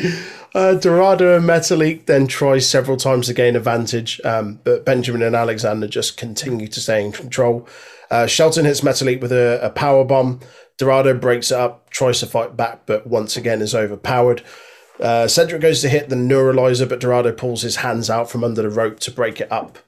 [0.54, 5.36] uh, Dorado and Metalik then try several times to gain advantage, um, but Benjamin and
[5.36, 7.68] Alexander just continue to stay in control.
[8.10, 10.40] Uh, Shelton hits Metalik with a, a power bomb.
[10.78, 14.42] Dorado breaks it up, tries to fight back, but once again is overpowered.
[15.00, 18.62] Uh, Cedric goes to hit the neuralizer, but Dorado pulls his hands out from under
[18.62, 19.78] the rope to break it up.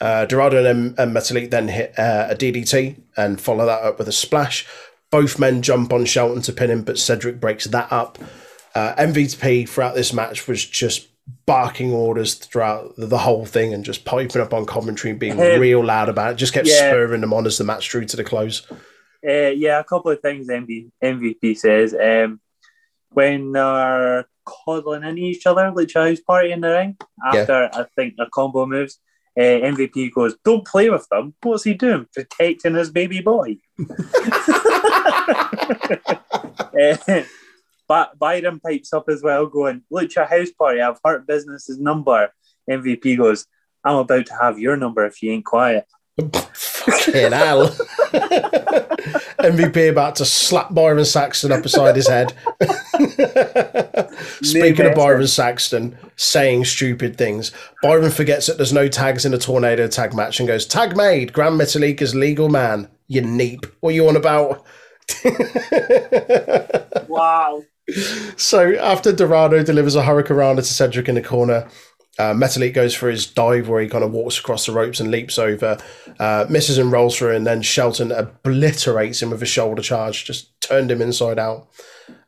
[0.00, 4.08] Uh, Dorado and, and Metalik then hit uh, a DDT and follow that up with
[4.08, 4.66] a splash.
[5.10, 8.18] Both men jump on Shelton to pin him, but Cedric breaks that up.
[8.74, 11.08] Uh, MVP throughout this match was just
[11.46, 15.60] barking orders throughout the, whole thing and just piping up on commentary and being Um,
[15.60, 16.36] real loud about it.
[16.36, 16.90] Just kept yeah.
[16.90, 18.66] spurring them on as the match drew to the close.
[19.26, 21.94] Uh, yeah, a couple of things MV, MVP says.
[21.94, 22.40] Um,
[23.10, 28.14] when they're coddling in each other, like House Party in the ring, after I think
[28.18, 28.98] a combo moves,
[29.38, 31.34] uh, MVP goes, Don't play with them.
[31.42, 32.06] What's he doing?
[32.12, 33.58] Protecting his baby boy.
[37.08, 37.22] uh,
[37.86, 42.30] but Byron pipes up as well, going, Lucha House Party, I've Hurt Business's number.
[42.70, 43.46] MVP goes,
[43.84, 45.86] I'm about to have your number if you ain't quiet.
[46.16, 47.68] Fucking hell.
[49.44, 52.32] MVP about to slap Byron Saxton up beside his head.
[54.42, 54.94] Speaking of.
[54.94, 60.14] Byron Saxton saying stupid things, Byron forgets that there's no tags in a tornado tag
[60.14, 62.88] match and goes, Tag made, Grand Metalik is legal man.
[63.08, 63.66] You neep.
[63.80, 64.64] What are you on about?
[67.08, 67.62] Wow.
[68.36, 71.68] So after Dorado delivers a Hurricanrana to Cedric in the corner,
[72.18, 75.10] uh, Metalik goes for his dive where he kind of walks across the ropes and
[75.10, 75.76] leaps over,
[76.18, 80.58] uh, misses and rolls through, and then Shelton obliterates him with a shoulder charge, just
[80.60, 81.68] turned him inside out.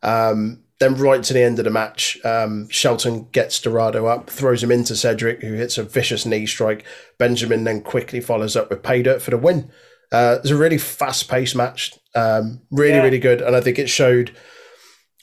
[0.03, 4.63] Um, then right to the end of the match, um, Shelton gets Dorado up, throws
[4.63, 6.85] him into Cedric, who hits a vicious knee strike.
[7.19, 9.71] Benjamin then quickly follows up with pay dirt for the win.
[10.13, 13.03] Uh, it was a really fast-paced match, um, really, Yeah.
[13.05, 14.33] really good, and I think it showed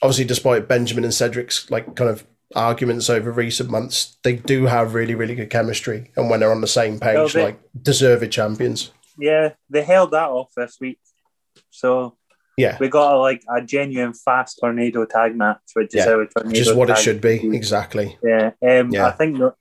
[0.04, 4.94] obviously despite Benjamin and Cedric's like kind of arguments over recent months, they do have
[4.94, 6.12] really, really good chemistry.
[6.16, 8.92] And when they're on the same page, Well, they- like deserved champions.
[9.18, 11.00] Yeah, they held that off this week.
[11.72, 12.18] So
[12.58, 12.78] Yeah.
[12.80, 16.28] we got a, like a genuine fast tornado tag match, which is Yeah, how a
[16.28, 17.38] tornado Which is what it should be.
[17.48, 17.54] is.
[17.56, 18.18] Exactly.
[18.24, 19.08] Yeah, um, Yeah.
[19.08, 19.54] I think the,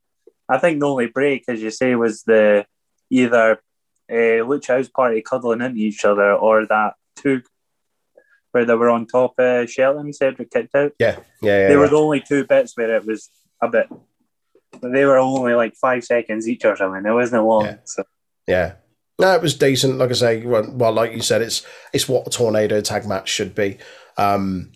[0.49, 2.67] I think the only break, as you say, was the
[3.11, 3.61] either
[4.11, 7.43] uh, Lucha House Party cuddling into each other or that two
[8.53, 9.35] where they were on top.
[9.39, 10.93] Uh, Shelton Cedric kicked out.
[10.99, 11.19] Yeah.
[11.41, 11.63] Yeah.
[11.63, 11.69] Yeah.
[11.69, 13.89] they were the only two bits where it was a bit.
[14.81, 17.05] They were only like five seconds each or something.
[17.05, 17.65] It wasn't long.
[17.65, 17.77] Yeah.
[17.85, 18.05] So
[18.47, 18.75] Yeah.
[19.19, 19.99] No, it was decent.
[19.99, 23.29] Like I say, well, well, like you said, it's it's what a tornado tag match
[23.29, 23.79] should be.
[24.17, 24.73] Um,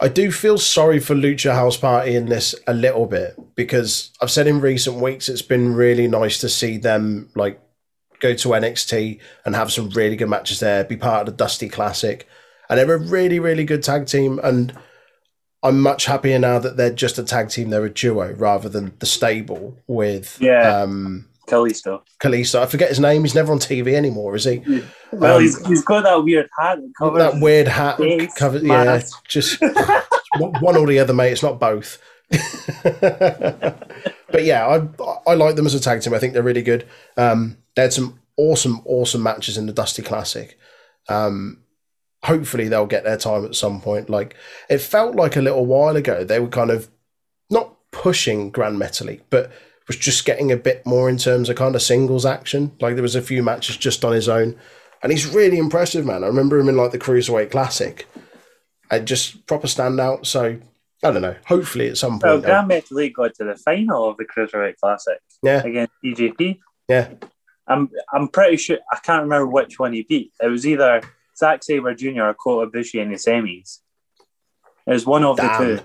[0.00, 4.30] I do feel sorry for Lucha House Party in this a little bit because I've
[4.30, 7.60] said in recent weeks it's been really nice to see them like
[8.20, 11.68] go to NXT and have some really good matches there, be part of the Dusty
[11.68, 12.26] Classic,
[12.70, 14.40] and they're a really really good tag team.
[14.42, 14.72] And
[15.62, 18.94] I'm much happier now that they're just a tag team; they're a duo rather than
[19.00, 20.80] the stable with Yeah.
[20.80, 22.00] um, Kalisto.
[22.20, 22.60] Kalisto.
[22.62, 23.22] I forget his name.
[23.24, 24.62] He's never on TV anymore, is he?
[25.12, 28.58] Well, Um, he's, he's got that weird hat that that weird hat and face cover,
[28.58, 29.60] yeah, just
[30.38, 31.32] one one or the other, mate.
[31.32, 31.98] It's not both.
[33.00, 36.14] but yeah, I I like them as a tag team.
[36.14, 36.86] I think they're really good.
[37.16, 40.56] Um, they had some awesome, awesome matches in the Dusty Classic.
[41.08, 41.62] Um,
[42.24, 44.10] hopefully they'll get their time at some point.
[44.10, 44.34] Like
[44.68, 46.90] it felt like a little while ago they were kind of
[47.50, 49.50] not pushing Grand Metalik, but
[49.86, 52.70] was just getting a bit more in terms of kind of singles action.
[52.80, 54.56] Like there was a few matches just on his own,
[55.02, 56.22] and he's really impressive, man.
[56.22, 58.06] I remember him in like the Cruiserweight Classic,
[58.90, 60.26] and just proper standout.
[60.26, 60.58] So
[61.02, 61.34] I don't know.
[61.46, 65.18] Hopefully at some point, they'll- Grand Metalik got to the final of the Cruiserweight Classic
[65.42, 66.58] yeah, against TJP.
[66.88, 67.08] yeah,
[67.66, 70.32] I'm I'm pretty sure I can't remember which one he beat.
[70.40, 71.00] It was either
[71.40, 72.22] Zack Sabre Jr.
[72.22, 73.78] or Kota Ibushi in the semis.
[74.86, 75.58] It was one of the Damn.
[75.78, 75.80] two.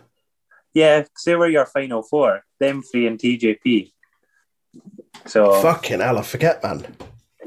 [0.74, 2.44] Yeah, they were your final four.
[2.60, 3.94] Them three and TJP.
[5.26, 6.86] So fucking hell, I forget, man.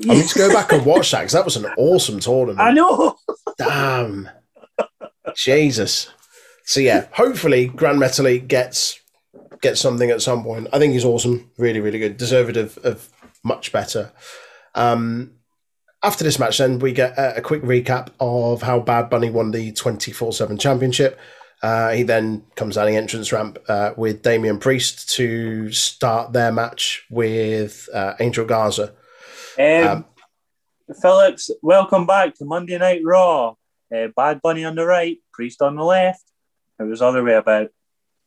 [0.08, 2.60] I need to go back and watch that because that was an awesome tournament.
[2.60, 3.16] I know.
[3.58, 4.30] Damn.
[5.36, 6.10] Jesus.
[6.64, 9.00] So yeah, hopefully Grand Metalik gets
[9.60, 10.68] gets something at some point.
[10.72, 13.10] I think he's awesome, really, really good, deserved of, of
[13.44, 14.12] much better.
[14.74, 15.32] Um,
[16.02, 19.50] after this match, then we get a, a quick recap of how Bad Bunny won
[19.50, 21.18] the twenty four seven championship.
[21.62, 26.52] Uh, he then comes down the entrance ramp uh, with Damian Priest to start their
[26.52, 28.92] match with uh, Angel Garza.
[29.58, 30.04] Um, Um,
[31.02, 33.54] Phillips, welcome back to Monday Night Raw.
[33.94, 36.22] Uh, Bad Bunny on the right, Priest on the left.
[36.78, 37.68] It was the other way about.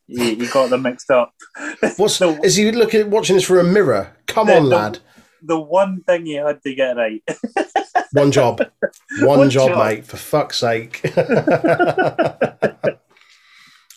[0.08, 1.32] You, you got them mixed up.
[1.96, 4.12] What's the, is he looking watching this through a mirror?
[4.28, 5.00] Come The- on, the- lad.
[5.42, 7.24] The one thing you had to get right.
[8.14, 8.60] One job.
[9.22, 9.88] One, One job, job.
[9.88, 11.02] mate, for fuck's sake.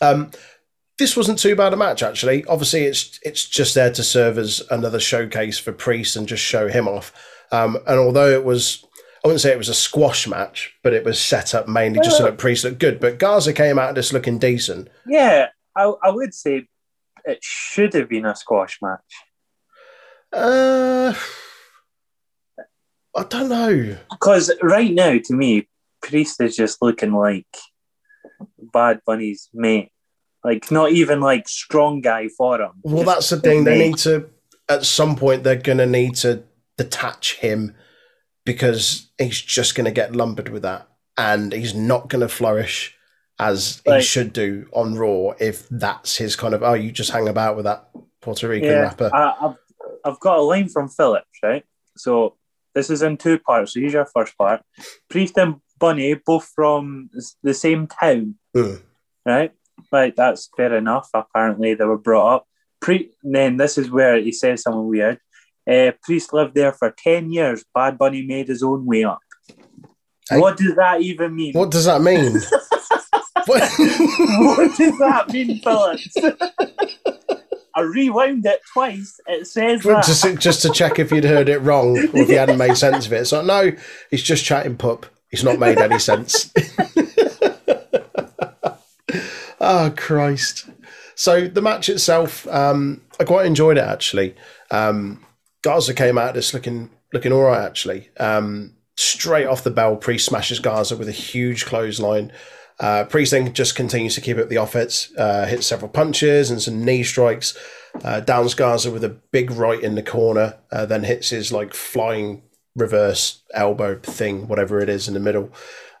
[0.01, 0.31] um,
[0.97, 2.45] this wasn't too bad a match, actually.
[2.45, 6.69] Obviously, it's it's just there to serve as another showcase for Priest and just show
[6.69, 7.11] him off.
[7.51, 8.85] Um, and although it was,
[9.23, 12.17] I wouldn't say it was a squash match, but it was set up mainly just
[12.17, 13.01] so that Priest looked good.
[13.01, 14.87] But Garza came out of this looking decent.
[15.05, 16.67] yeah, I, I would say
[17.25, 19.01] it should have been a squash match.
[20.31, 21.13] Uh,
[23.15, 23.97] I don't know.
[24.09, 25.67] Because right now, to me,
[26.01, 27.47] Priest is just looking like
[28.57, 29.91] Bad Bunny's mate.
[30.43, 32.71] Like, not even like strong guy for him.
[32.83, 33.63] Well, that's the thing.
[33.63, 34.29] They need to,
[34.69, 36.43] at some point, they're going to need to
[36.77, 37.75] detach him
[38.45, 40.87] because he's just going to get lumbered with that.
[41.17, 42.95] And he's not going to flourish
[43.39, 47.27] as he should do on Raw if that's his kind of, oh, you just hang
[47.27, 47.89] about with that
[48.21, 49.09] Puerto Rican Yeah, rapper.
[49.13, 49.55] I,
[50.05, 51.63] I've, got a line from Phillips, right?
[51.97, 52.35] So
[52.73, 53.73] this is in two parts.
[53.73, 54.61] So here's your first part.
[55.09, 57.09] Priest and Bunny, both from
[57.43, 58.81] the same town, Mm.
[59.25, 59.51] right?
[59.91, 61.09] Right, that's fair enough.
[61.13, 62.47] Apparently they were brought up.
[62.79, 65.19] Pre- then this is where he says something weird.
[65.69, 67.65] Uh, Priest lived there for 10 years.
[67.73, 69.19] Bad Bunny made his own way up.
[70.29, 70.39] Hey.
[70.39, 71.53] What does that even mean?
[71.53, 72.33] What does that mean?
[73.45, 73.69] what?
[73.77, 76.15] what does that mean, Phillips?
[77.75, 79.19] I rewound it twice.
[79.27, 80.05] It says that.
[80.05, 83.05] just, just to check if you'd heard it wrong or if you hadn't made sense
[83.05, 83.25] of it.
[83.25, 83.71] So, no,
[84.09, 85.05] he's just chatting pup.
[85.29, 86.53] He's not made any sense.
[89.59, 90.69] oh, Christ.
[91.15, 94.35] So, the match itself, um, I quite enjoyed it actually.
[94.71, 95.25] Um,
[95.61, 98.09] Garza came out of this looking looking all right actually.
[98.17, 102.31] Um, straight off the bell, Priest smashes Garza with a huge clothesline.
[102.79, 106.61] Uh, Priest then just continues to keep up the offense, uh, hits several punches and
[106.61, 107.57] some knee strikes.
[108.03, 111.73] Uh, downs Garza with a big right in the corner, uh, then hits his like
[111.73, 112.43] flying
[112.75, 115.49] reverse elbow thing, whatever it is in the middle.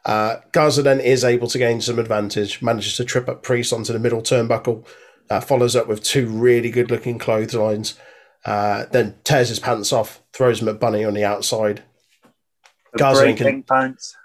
[0.05, 3.93] Uh, Garza then is able to gain some advantage, manages to trip up Priest onto
[3.93, 4.85] the middle turnbuckle,
[5.29, 7.97] uh, follows up with two really good looking clotheslines,
[8.45, 11.83] uh, then tears his pants off, throws him at Bunny on the outside.
[12.97, 14.15] Garza bright can- pants.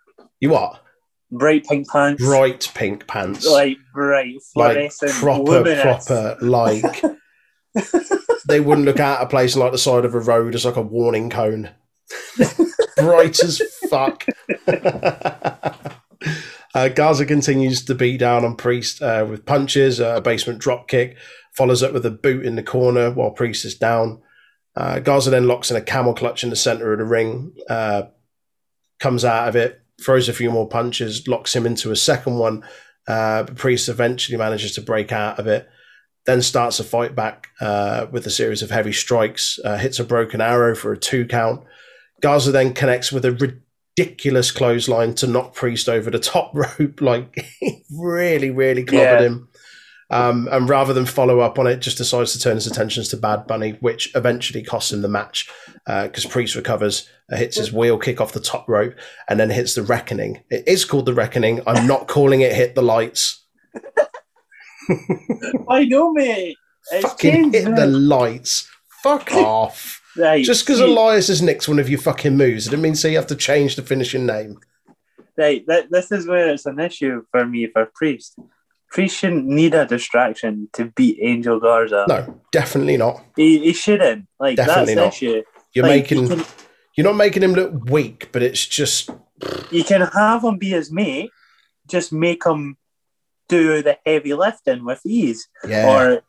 [0.40, 0.82] You what?
[1.30, 2.24] Bright pink pants.
[2.24, 3.46] Bright pink pants.
[3.48, 7.02] Like bright, like proper, proper, like
[8.48, 10.82] they wouldn't look out of place like the side of a road as like a
[10.82, 11.70] warning cone.
[12.96, 14.26] Bright as fuck.
[16.74, 20.88] uh, Garza continues to beat down on Priest uh, with punches, uh, a basement drop
[20.88, 21.16] kick,
[21.52, 24.20] follows up with a boot in the corner while Priest is down.
[24.76, 28.02] Uh, Garza then locks in a camel clutch in the center of the ring, uh,
[28.98, 32.62] comes out of it, throws a few more punches, locks him into a second one.
[33.08, 35.68] Uh, but Priest eventually manages to break out of it,
[36.26, 40.04] then starts a fight back uh, with a series of heavy strikes, uh, hits a
[40.04, 41.62] broken arrow for a two count.
[42.20, 43.32] Garza then connects with a
[43.96, 47.34] ridiculous clothesline to knock Priest over the top rope, like
[47.90, 49.22] really, really clobbered Yeah.
[49.22, 49.48] him.
[50.10, 53.16] Um, and rather than follow up on it, just decides to turn his attentions to
[53.16, 55.48] Bad Bunny, which eventually costs him the match
[55.86, 58.94] because Priest recovers, uh, hits his wheel kick off the top rope,
[59.28, 60.42] and then hits the Reckoning.
[60.50, 61.60] It is called the Reckoning.
[61.66, 63.44] I'm not calling it hit the lights.
[65.68, 66.56] I know, mate.
[66.92, 68.68] It's Fucking hit the lights.
[69.02, 69.98] Fuck off.
[70.16, 73.10] Right, Just because Elias has nicked one of your fucking moves, it didn't mean say
[73.10, 74.58] you have to change the finishing name.
[75.36, 78.36] Right, that, this is where it's an issue for me for Priest.
[78.90, 82.06] Priest shouldn't need a distraction to beat Angel Garza.
[82.08, 83.24] No, definitely not.
[83.36, 84.26] He, he shouldn't.
[84.38, 85.02] Like Definitely not.
[85.04, 85.42] that's the issue.
[85.72, 86.44] You're Like, making can,
[86.96, 89.10] you're not making him look weak, but it's just
[89.70, 91.30] you can have him be his mate,
[91.88, 92.76] just make him
[93.48, 96.22] do the heavy lifting with ease, yeah, or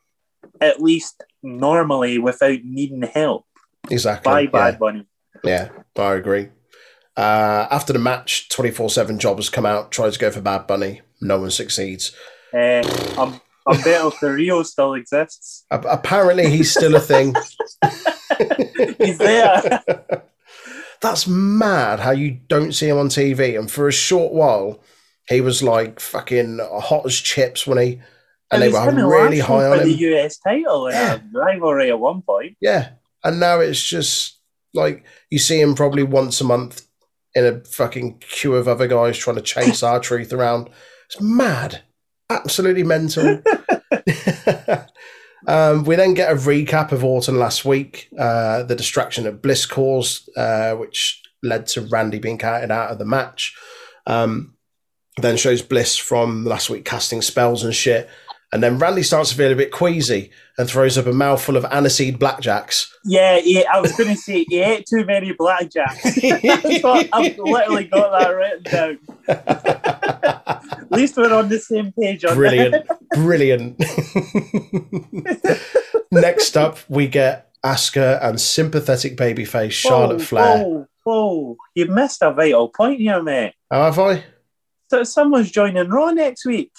[0.60, 3.45] at least normally without needing help
[3.89, 4.32] exactly.
[4.32, 4.50] by yeah.
[4.50, 5.08] Bad Bunny.
[5.43, 6.50] Yeah, I agree.
[7.17, 11.02] Uh, after the match, 24 7 jobbers come out, tries to go for Bad Bunny.
[11.19, 12.15] No one succeeds.
[12.54, 12.84] Uh,
[13.18, 15.66] I'm, I'm better if the Rio still exists.
[15.72, 17.34] A- apparently, he's still a thing.
[19.00, 19.84] He's there.
[21.02, 23.58] That's mad how you don't see him on TV.
[23.58, 24.82] And for a short while,
[25.30, 28.02] He was like fucking hot as chips when he,
[28.52, 29.86] and It they were really high on him.
[29.86, 31.20] the US title in Yeah.
[31.34, 32.58] rivalry at one point.
[32.60, 32.90] Yeah.
[33.24, 34.40] And now it's just
[34.74, 36.88] like you see him probably once a month
[37.36, 40.70] in a fucking queue of other guys trying to chase R-Truth around.
[41.08, 41.84] It's mad.
[42.32, 43.41] Absolutely mental.
[45.48, 49.65] um, we then get a recap of Orton last week, uh, the distraction that Bliss
[49.65, 53.56] caused, uh, which led to Randy being counted out of the match.
[54.08, 54.56] Um,
[55.17, 58.10] then shows Bliss from last week casting spells and shit.
[58.54, 61.64] And then Randy starts to feel a bit queasy and throws up a mouthful of
[61.66, 62.92] aniseed blackjacks.
[63.06, 66.20] Yeah, he, I was going to say he ate too many blackjacks.
[67.14, 69.00] I've literally got that written down.
[70.92, 72.86] At least we're on the same page on Brilliant.
[73.16, 73.80] Brilliant.
[76.12, 80.58] Next up, we get Asuka and sympathetic babyface Charlotte whoa, Flair.
[80.58, 83.54] Whoa, whoa, you missed a vital point here, mate.
[83.70, 84.26] How have I?
[84.90, 86.74] So someone's joining Raw next week.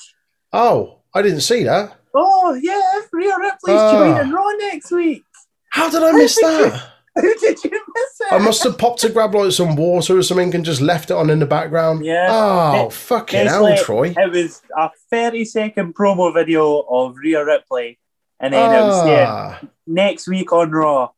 [0.52, 1.96] Oh, I didn't see that.
[2.14, 2.80] Oh yeah,
[3.12, 3.92] Rhea Ripley's Ah.
[4.16, 5.24] joining Raw next week.
[5.70, 6.88] How did I miss that?
[7.16, 8.32] How did you miss it?
[8.32, 11.14] I must have popped to grab like some water or something and just left it
[11.14, 12.04] on in the background.
[12.04, 12.28] Yeah.
[12.30, 14.14] Oh, It- fucking hell, like- Troy.
[14.16, 17.98] It was a 30 second promo video of Rhea Ripley,
[18.40, 21.10] and then it was saying Ah, next week on Raw.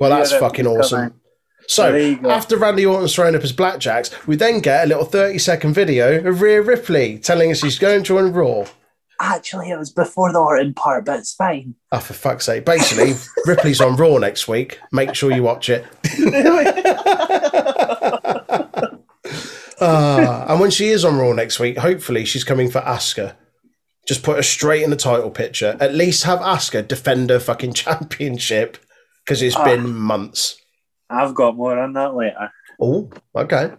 [0.00, 0.78] well, Rhea that's Ripley's fucking coming.
[0.80, 1.20] awesome.
[1.66, 5.36] So, There after Randy Orton's thrown up his blackjacks, we then get a little 30
[5.38, 8.64] second video of Rhea Ripley telling us he's going to join Raw.
[9.20, 11.74] Actually, it was before the Orton part, but it's fine.
[11.90, 12.64] Oh, for fuck's sake.
[12.64, 13.14] Basically,
[13.46, 14.78] Ripley's on Raw next week.
[14.92, 15.84] Make sure you watch it.
[19.80, 23.34] Ah, and when she is on Raw next week, hopefully she's coming for Asuka.
[24.08, 25.76] Just put her straight in the title picture.
[25.80, 28.78] At least have Asuka defend her fucking championship
[29.24, 29.64] because it's Ah.
[29.64, 30.60] been months.
[31.10, 32.50] I've got more on that later.
[32.80, 33.72] Oh, okay.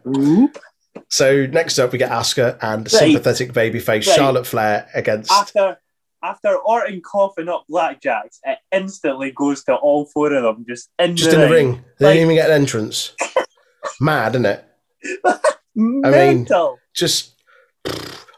[1.09, 2.91] So next up, we get Asuka and Right.
[2.91, 4.15] sympathetic babyface Right.
[4.15, 5.31] Charlotte Flair against.
[5.31, 5.77] After
[6.21, 11.15] after Orton coughing up blackjacks, it instantly goes to all four of them just in
[11.15, 11.71] just the in the ring.
[11.71, 11.85] ring.
[11.99, 13.13] They Like- didn't even get an entrance.
[14.01, 14.65] Mad, isn't it?
[15.25, 15.31] I
[15.75, 16.03] mean-
[16.43, 16.77] Mental.
[16.93, 17.31] just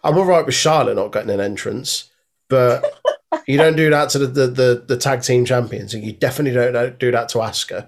[0.03, 2.11] I'm all right with Charlotte not getting an entrance,
[2.49, 2.99] but
[3.47, 6.53] you don't do that to the, the, the, the tag team champions, and you definitely
[6.71, 7.87] don't do that to Asuka.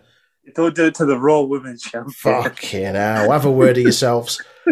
[0.55, 2.11] Don't do it to the Raw Women's Champion.
[2.17, 4.41] Fucking hell, have a word of yourselves.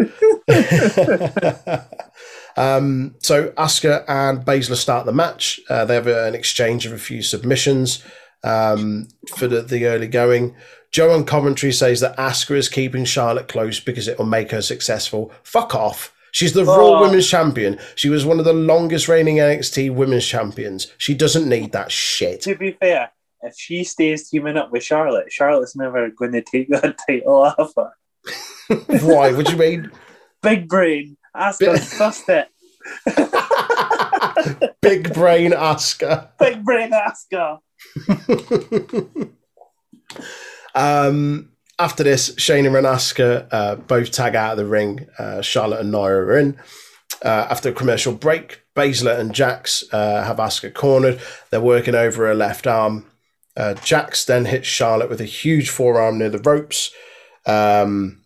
[2.56, 5.60] um, so Asuka and Baszler start the match.
[5.68, 8.04] Uh, they have an exchange of a few submissions
[8.44, 10.54] um, for the, the early going.
[10.90, 14.60] Joe on commentary says that Asuka is keeping Charlotte close because it will make her
[14.62, 15.32] successful.
[15.42, 16.14] Fuck off.
[16.32, 17.00] She's the Raw Oh.
[17.02, 17.78] Women's Champion.
[17.94, 20.90] She was one of the longest reigning NXT Women's Champions.
[20.98, 22.40] She doesn't need that shit.
[22.42, 23.10] To be fair,
[23.42, 27.72] if she stays teaming up with Charlotte, Charlotte's never going to take that title off
[27.76, 27.90] her.
[29.00, 29.32] Why?
[29.32, 29.90] What do you mean?
[30.42, 31.16] Big brain.
[31.34, 32.48] Her sussed it.
[34.82, 36.28] Big brain Asuka.
[36.38, 37.58] Big brain her.
[40.74, 45.06] Um, after this, Shayna and Asuka uh, both tag out of the ring.
[45.18, 46.58] Uh, Charlotte and Nia are in.
[47.24, 51.20] Uh, after a commercial break, Baszler and Jax uh, have Asuka cornered.
[51.50, 53.06] They're working over her left arm.
[53.56, 56.90] Uh, Jax then hits Charlotte with a huge forearm near the ropes.
[57.46, 58.22] Um,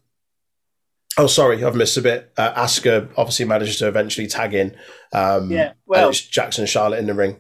[1.18, 2.32] oh, sorry, I've missed a bit.
[2.36, 4.76] Uh, Asuka obviously manages to eventually tag in.
[5.12, 7.38] Um, Yeah, and well- it's Jax and Charlotte in the ring.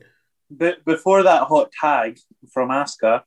[0.50, 2.18] But before that hot tag
[2.52, 3.22] from Asuka,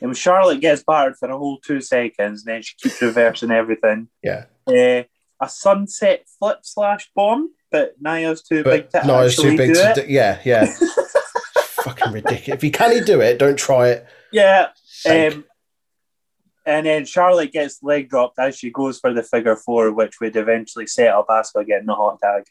[0.00, 3.52] it was Charlotte gets battered for a whole two seconds, and then she keeps reversing
[3.52, 4.08] everything.
[4.24, 4.46] Yeah.
[4.66, 5.04] Uh,
[5.40, 9.74] a sunset flip slash bomb, but Nia's too big to it's actually too big do
[9.74, 9.94] to it.
[10.06, 10.12] do.
[10.12, 10.74] Yeah, yeah.
[11.84, 12.56] Fucking ridiculous.
[12.56, 14.06] If you can't do it, don't try it.
[14.32, 14.68] Yeah,
[15.08, 15.44] Um,
[16.64, 20.34] and then Charlotte gets leg dropped as she goes for the figure four, which would
[20.34, 22.44] eventually set up Asuka getting the hot tag.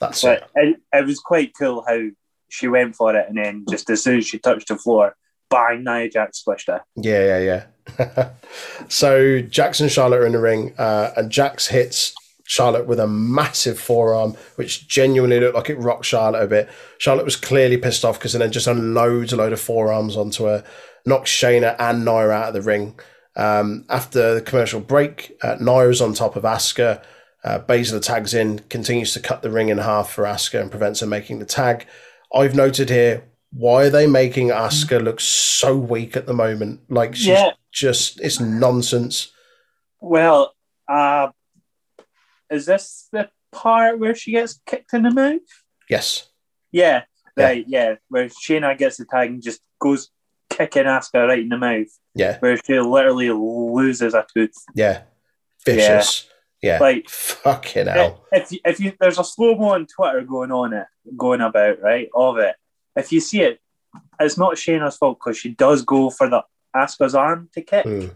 [0.00, 0.42] That's it.
[0.52, 2.08] But it, it was quite cool how
[2.48, 5.14] she went for it, and then just as soon as she touched the floor,
[5.48, 6.82] bang, Nia Jax squished her.
[6.96, 7.64] Yeah, yeah,
[7.96, 8.30] yeah.
[8.88, 12.14] so Jax and Charlotte are in the ring, uh, and Jax hits
[12.46, 16.68] Charlotte with a massive forearm, which genuinely looked like it rocked Charlotte a bit.
[16.98, 20.64] Charlotte was clearly pissed off because then just unloads a load of forearms onto her,
[21.04, 22.98] knocks Shayna and Nia out of the ring.
[23.34, 27.02] Um, after the commercial break, uh, Nia's on top of Asuka.
[27.44, 31.00] Uh, Baszler tags in, continues to cut the ring in half for Asuka and prevents
[31.00, 31.86] her making the tag.
[32.34, 36.80] I've noted here, why are they making Asuka look so weak at the moment?
[36.88, 37.50] Like she's Yeah.
[37.72, 39.30] just, it's nonsense.
[40.00, 40.54] Well,
[40.88, 41.28] uh,
[42.50, 45.40] is this the part where she gets kicked in the mouth?
[45.88, 46.28] Yes.
[46.72, 47.02] Yeah,
[47.36, 47.44] Yeah.
[47.44, 50.10] right, yeah, where Shayna gets the tag and just goes
[50.50, 52.38] kicking Asuka right in the mouth, Yeah.
[52.40, 54.54] where she literally loses a tooth.
[54.74, 55.02] Yeah.
[55.64, 56.28] Vicious.
[56.62, 56.78] Yeah.
[56.80, 58.24] Like- fucking hell.
[58.32, 60.86] If you, if you there's a slow mo on Twitter going on it
[61.16, 62.56] going about right of it.
[62.96, 63.60] If you see it,
[64.18, 66.42] it's not Shayna's fault because she does go for the
[66.74, 68.14] Asuka's arm to kick, Mm.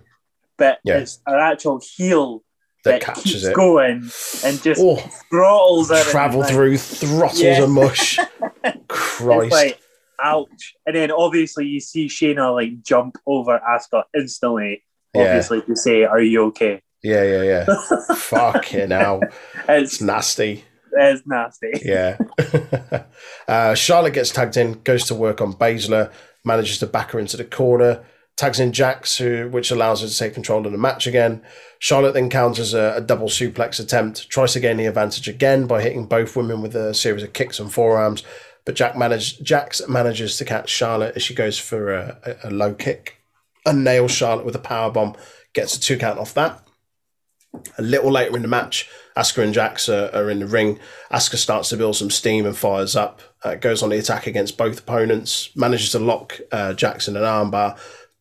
[0.57, 0.99] but Yeah.
[0.99, 2.43] it's an actual heel
[2.85, 3.55] That that, catches it.
[3.55, 4.11] going
[4.45, 4.97] and just Oh,
[5.31, 6.03] throttles it.
[6.07, 7.65] travel through throttles Yeah.
[7.65, 8.19] and mush.
[8.89, 9.53] Christ.
[9.53, 9.81] like,
[10.23, 10.75] ouch.
[10.87, 14.83] And then obviously you see Shayna like jump over Asuka instantly,
[15.15, 15.23] Yeah.
[15.23, 16.81] obviously to say, Are you okay?
[17.03, 18.15] yeah, yeah, yeah.
[18.17, 19.21] fucking hell.
[19.69, 20.65] It's It's, nasty.
[20.93, 21.73] it's nasty.
[21.85, 22.17] Yeah.
[23.49, 26.11] uh, Charlotte gets tagged in, goes to work on Baszler,
[26.45, 28.03] manages to back her into the corner,
[28.41, 31.43] tags in Jax, who, which allows her to take control of the match again.
[31.79, 35.83] Charlotte then counters a, a double suplex attempt, tries to gain the advantage again by
[35.83, 38.23] hitting both women with a series of kicks and forearms.
[38.65, 42.51] But Jack manage, Jax manages to catch Charlotte as she goes for a, a, a
[42.51, 43.19] low kick
[43.67, 45.17] and nails Charlotte with a power bomb,
[45.53, 46.63] gets a two count off that.
[47.77, 50.79] A little later in the match, Asuka and Jax are, are in the ring.
[51.11, 53.21] Asuka starts to build some steam and fires up.
[53.43, 55.51] Uh, goes on the attack against both opponents.
[55.57, 57.79] Manages to lock uh, Jax in an armbar,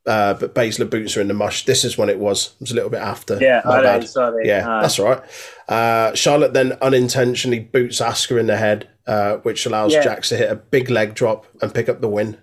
[0.07, 1.65] uh, but Baszler boots are in the mush.
[1.65, 2.53] This is when it was.
[2.55, 3.37] It was a little bit after.
[3.39, 3.99] Yeah, My all bad.
[3.99, 4.47] right, sorry.
[4.47, 5.21] Yeah, Uh, that's all right.
[5.67, 10.03] Uh, Charlotte then unintentionally boots Asuka in the head, uh, which allows Yeah.
[10.03, 12.37] Jax to hit a big leg drop and pick up the win.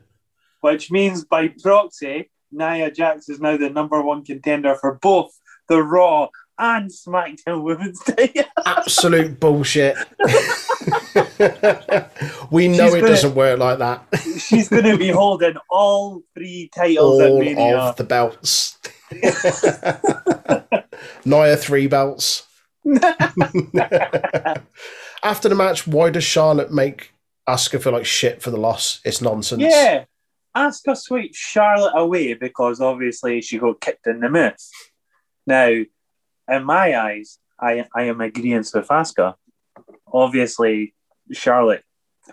[0.61, 5.31] which means by proxy, Nia Jax is now the number one contender for both
[5.69, 6.29] the Raw
[6.59, 8.45] and SmackDown Women's Title.
[8.65, 9.97] Absolute bullshit.
[12.51, 14.05] we know She's it gonna- doesn't work like that.
[14.39, 18.79] She's going to be holding all three titles all of the belts.
[21.25, 22.45] Nia three belts.
[25.23, 27.13] After the match, why does Charlotte make
[27.49, 29.01] Asuka feel like shit for the loss?
[29.05, 29.63] It's nonsense.
[29.63, 30.05] Yeah.
[30.57, 34.57] Asuka sweeps Charlotte away because obviously she got kicked in the mouth.
[35.47, 35.83] Now,
[36.49, 39.35] in my eyes, I, I am agreeing with Asuka.
[40.13, 40.95] Obviously,
[41.33, 41.83] Charlotte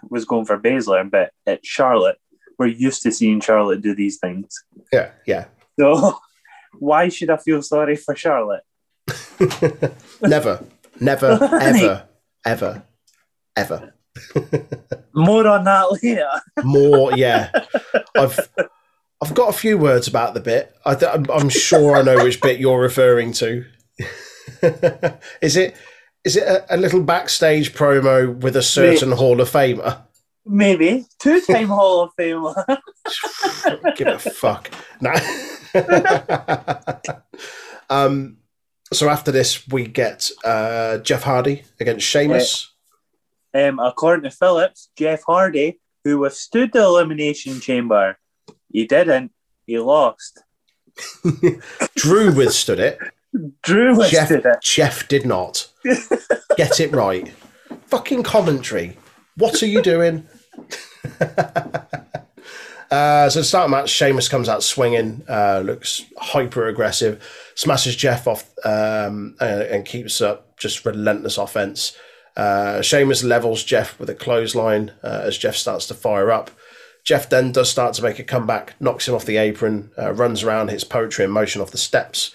[0.09, 2.17] was going for Baszler, but at Charlotte,
[2.57, 4.63] we're used to seeing Charlotte do these things.
[4.91, 5.45] yeah, yeah.
[5.79, 6.19] So,
[6.79, 8.63] why should I feel sorry for Charlotte?
[10.21, 10.63] never,
[10.99, 12.07] never, ever,
[12.45, 12.83] ever,
[13.55, 13.93] ever.
[15.13, 16.29] More on that later.
[16.63, 17.51] More, yeah.
[18.15, 18.49] I've
[19.23, 20.75] I've got a few words about the bit.
[20.85, 23.65] I th- I'm sure I know which bit you're referring to.
[25.41, 25.75] is it
[26.23, 30.01] is it a, a little backstage promo with a certain Hall of Famer?
[30.45, 31.05] Maybe.
[31.19, 32.55] Two time Hall of Famer.
[33.95, 34.69] Give a fuck.
[35.01, 35.13] No.
[37.89, 38.37] um.
[38.91, 42.71] So after this, we get uh, Jeff Hardy against Sheamus.
[43.55, 48.17] Um, according to Phillips, Jeff Hardy, who withstood the Elimination Chamber,
[48.71, 49.31] he didn't.
[49.65, 50.43] He lost.
[51.95, 52.99] Drew withstood it.
[53.61, 54.61] Drew Jeff, withstood it.
[54.61, 55.67] Jeff did not.
[56.55, 57.31] Get it right.
[57.87, 58.97] Fucking commentary.
[59.37, 60.27] What are you doing?
[62.91, 67.23] uh, so start the match, Sheamus comes out swinging, uh, looks hyper aggressive,
[67.55, 71.97] smashes Jeff off um, and, and keeps up just relentless offense.
[72.35, 76.51] Uh, Sheamus levels Jeff with a clothesline uh, as Jeff starts to fire up.
[77.03, 80.41] Jeff then does start to make a comeback, knocks him off the apron, uh, runs
[80.43, 82.33] around, hits poetry in motion off the steps.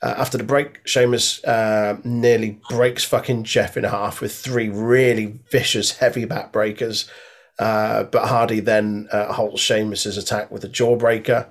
[0.00, 5.40] Uh, after the break, Sheamus uh, nearly breaks fucking Jeff in half with three really
[5.50, 7.10] vicious heavy back breakers.
[7.58, 11.46] Uh, but Hardy then uh, halts Sheamus's attack with a jawbreaker.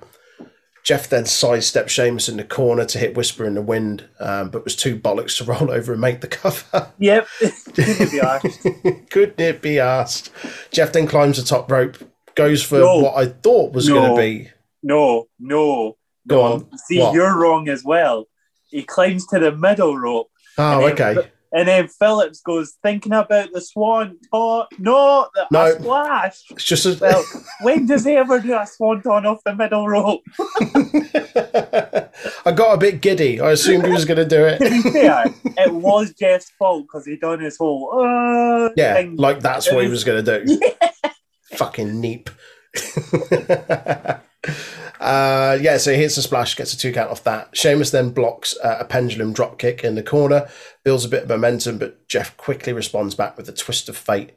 [0.82, 4.64] Jeff then sidesteps Sheamus in the corner to hit Whisper in the Wind, um, but
[4.64, 6.90] was too bollocks to roll over and make the cover.
[6.98, 7.28] Yep.
[7.74, 8.66] Couldn't be asked.
[9.10, 10.30] Couldn't it be asked?
[10.70, 11.98] Jeff then climbs the top rope,
[12.34, 13.00] goes for No.
[13.00, 13.94] what I thought was No.
[13.96, 14.50] going to be.
[14.82, 15.98] No, no.
[16.26, 16.52] Go no.
[16.54, 16.78] on.
[16.78, 17.12] See, What?
[17.12, 18.26] you're wrong as well.
[18.68, 21.30] He climbs to the middle rope, Oh, And then- okay.
[21.52, 24.66] and then Phillips goes, thinking about the swan ton.
[24.78, 25.66] No, the, No.
[25.66, 26.36] a splash.
[26.50, 26.98] It's just a.
[27.00, 27.24] Well,
[27.62, 30.22] when does he ever do a swanton off the middle rope?
[32.44, 33.40] I got a bit giddy.
[33.40, 34.60] I assumed he was going to do To it.
[34.60, 35.24] be fair,
[35.56, 39.16] it was Jeff's fault because he done his whole uh, Yeah, thing.
[39.16, 40.60] like that's what he was going to do.
[41.56, 42.28] Fucking neep.
[45.00, 47.56] Uh, yeah, so he hits a splash, gets a two count off that.
[47.56, 50.48] Sheamus then blocks uh, a pendulum drop kick in the corner,
[50.84, 54.32] builds a bit of momentum, but Jeff quickly responds back with a twist of fate.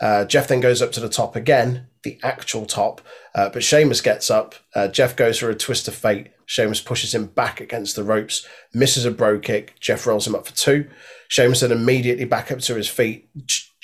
[0.00, 3.00] Uh, Jeff then goes up to the top again, the actual top,
[3.34, 4.54] uh, but Sheamus gets up.
[4.74, 6.28] Uh, Jeff goes for a twist of fate.
[6.44, 9.74] Sheamus pushes him back against the ropes, misses a Brogue Kick.
[9.80, 10.88] Jeff rolls him up for two.
[11.28, 13.30] Sheamus then immediately back up to his feet,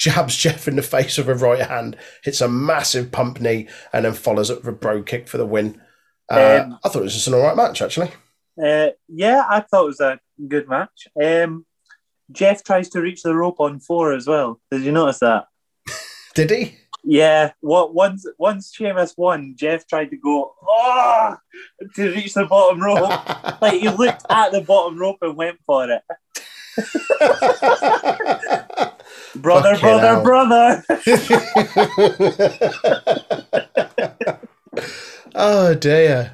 [0.02, 4.04] jabs Jeff in the face with a right hand, hits a massive pump knee, and
[4.04, 5.80] then follows up with a Brogue Kick for the win.
[6.30, 8.10] Uh, Um, I thought it was just an all right match, actually.
[8.62, 11.06] Uh, yeah, I thought it was a good match.
[11.22, 11.64] Um,
[12.32, 14.60] Jeff tries to reach the rope on four as well.
[14.72, 15.44] Did you notice that?
[16.34, 16.76] Did he?
[17.04, 17.52] Yeah.
[17.60, 21.36] What once once Sheamus won, Jeff tried to go oh
[21.94, 23.60] to reach the bottom rope.
[23.62, 26.02] like he looked at the bottom rope and went for it.
[29.36, 30.84] Brother, brother, brother.
[35.34, 36.32] oh dear.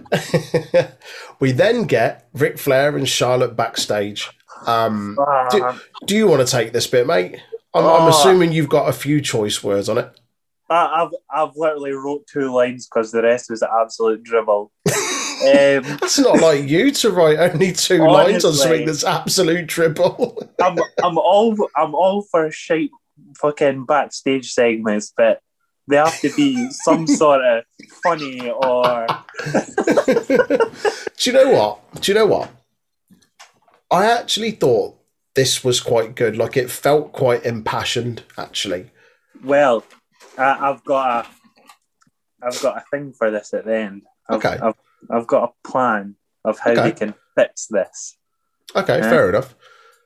[1.40, 4.30] we then get Ric Flair and Charlotte backstage.
[4.66, 5.14] Um,
[5.51, 7.36] do, Ah, do you want to take this bit, mate?
[7.74, 8.09] I'm, I'm Oh.
[8.09, 10.11] assuming you've got a few choice words on it.
[10.70, 14.72] I- I've I've literally wrote two lines because the rest was absolute dribble.
[15.41, 18.53] um, That's not like you to write only two lines on Honestly.
[18.53, 20.43] something that's absolute triple.
[20.61, 22.91] I'm I'm all I'm all for shite
[23.41, 25.41] fucking backstage segments, but
[25.89, 27.64] they have to be some sort of
[28.03, 29.07] funny or
[30.26, 32.01] Do you know what?
[32.01, 32.51] Do you know what?
[33.91, 34.97] I actually thought
[35.34, 36.36] this was quite good.
[36.36, 38.91] Like it felt quite impassioned, actually.
[39.43, 39.84] well,
[40.36, 41.28] I, I've got a
[42.47, 44.03] I've got a thing for this at the end.
[44.28, 44.59] I've, Okay.
[44.62, 44.74] I've,
[45.11, 46.82] I've got a plan of how Okay.
[46.82, 48.16] they can fix this.
[48.76, 49.11] Okay, Yeah.
[49.11, 49.55] fair enough.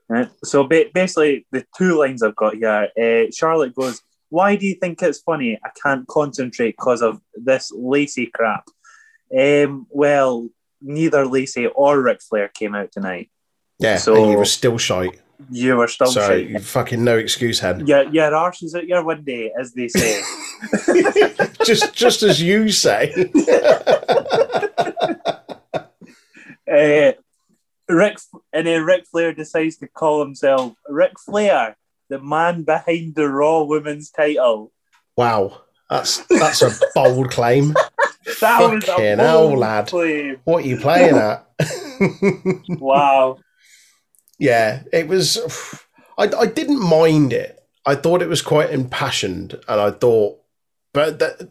[0.09, 0.28] Right?
[0.45, 2.88] So ba- basically, the two lines I've got here.
[3.01, 5.59] Uh, Charlotte goes, "Why do you think it's funny?
[5.64, 8.64] I can't concentrate because of this Lacey crap."
[9.36, 10.49] Um, well,
[10.82, 13.30] neither Lacey or Ric Flair came out tonight.
[13.78, 15.18] Yeah, So- you were still shite.
[15.51, 16.49] You were still So shite.
[16.51, 17.84] you fucking no excuse, hen.
[17.86, 20.22] Your, your arse is at your window, as they say.
[21.64, 23.12] just just as you say.
[26.72, 27.12] uh,
[27.88, 28.18] Rick,
[28.53, 31.76] and then Ric Flair decides to call himself Ric Flair,
[32.09, 34.72] the man behind the Raw Women's title.
[35.16, 35.62] wow.
[35.90, 37.74] That's that's a bold claim.
[38.40, 39.88] That was a Fucking hell, bold lad.
[39.88, 40.40] claim.
[40.44, 41.44] What are you playing at?
[42.78, 43.38] Wow.
[44.38, 45.38] yeah, it was.
[46.16, 47.59] I, I didn't mind it.
[47.84, 50.40] I thought it was quite impassioned, and I thought,
[50.94, 51.50] but that,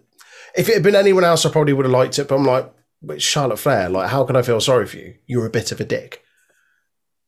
[0.55, 2.27] if it had been anyone else, I probably would have liked it.
[2.29, 2.71] But I'm like,
[3.01, 3.89] but Charlotte Flair.
[3.89, 5.15] Like, how can I feel sorry for you?
[5.27, 6.23] You're a bit of a dick.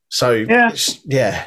[0.09, 0.71] So Yeah.
[1.05, 1.45] yeah.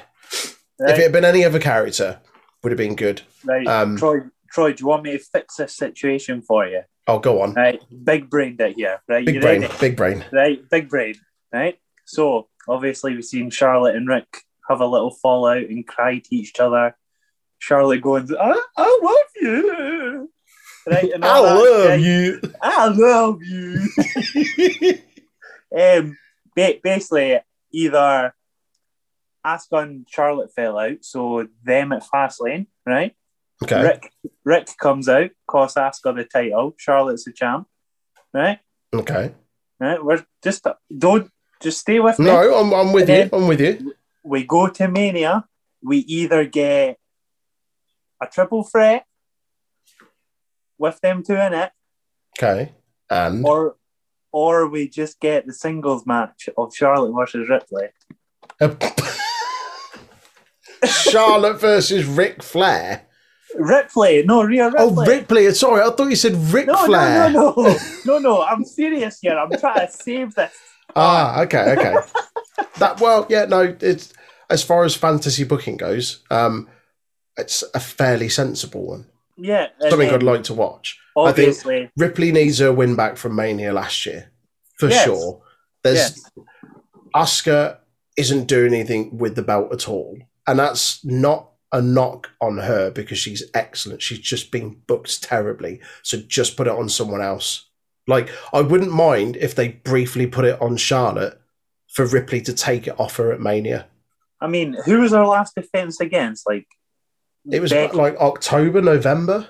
[0.78, 2.20] If it had been any other character,
[2.62, 3.22] would have been good.
[3.44, 3.66] right.
[3.66, 4.20] um, Troy,
[4.50, 6.82] Troy, do you want me to fix this situation for you?
[7.06, 7.54] Oh, go on.
[7.54, 9.00] Right, big brain it here.
[9.08, 9.74] Right, Big you brain, ready?
[9.80, 10.24] big brain.
[10.32, 11.14] Right, big brain.
[11.52, 11.78] Right.
[12.04, 16.58] So obviously we've seen Charlotte and Rick have a little fallout and cry to each
[16.58, 16.96] other.
[17.58, 20.30] Charlotte going, "I, I love you."
[20.86, 22.40] Right, and I love you.
[22.62, 23.86] I love you.
[25.78, 26.16] um,
[26.54, 27.40] basically,
[27.72, 28.32] either
[29.72, 33.14] and Charlotte fell out, so them at Fastlane, right?
[33.62, 33.82] Okay.
[33.82, 34.12] Rick
[34.44, 36.74] Rick comes out, costs Asuka the title.
[36.78, 37.66] Charlotte's the champ,
[38.32, 38.58] right?
[38.94, 39.32] Okay.
[39.80, 40.04] Right?
[40.04, 40.66] We're just
[40.96, 41.30] don't
[41.60, 42.26] just stay with me.
[42.26, 43.38] No, I'm, I'm with And you.
[43.38, 43.94] I'm with you.
[44.22, 45.44] We go to Mania.
[45.82, 46.98] We either get
[48.20, 49.06] a triple threat
[50.78, 51.72] with them two in it,
[52.38, 52.72] Okay.
[53.08, 53.76] And or
[54.32, 57.88] or we just get the singles match of Charlotte versus Ripley.
[60.84, 63.06] Charlotte versus Ric Flair.
[63.54, 64.84] Ripley, no, Rhea Ripley.
[64.84, 65.50] Oh, Ripley.
[65.52, 67.30] Sorry, I thought you said Ric no, Flair.
[67.30, 68.42] no, no, no, no, no.
[68.42, 69.38] I'm serious here.
[69.38, 70.52] I'm trying to save this.
[70.98, 71.94] Ah, okay, okay.
[72.78, 73.76] that well, yeah, no.
[73.80, 74.14] It's
[74.48, 76.68] as far as fantasy booking goes, um,
[77.36, 79.06] it's a fairly sensible one.
[79.36, 80.98] Yeah, Something I'd like to watch.
[81.16, 81.56] I think
[81.96, 84.30] Ripley needs her win back from Mania last year,
[84.78, 85.04] for Yes.
[85.04, 85.42] sure.
[85.82, 86.30] There's yes,
[87.14, 87.78] Asuka
[88.16, 90.18] isn't doing anything with the belt at all.
[90.46, 94.00] And that's not a knock on her because she's excellent.
[94.02, 95.80] She's just being booked terribly.
[96.02, 97.66] So just put it on someone else.
[98.06, 101.40] Like, I wouldn't mind if they briefly put it on Charlotte
[101.88, 103.86] for Ripley to take it off her at Mania.
[104.40, 106.46] I mean, who was our last defense against?
[106.46, 106.66] Like,
[107.50, 109.48] It was like October, November.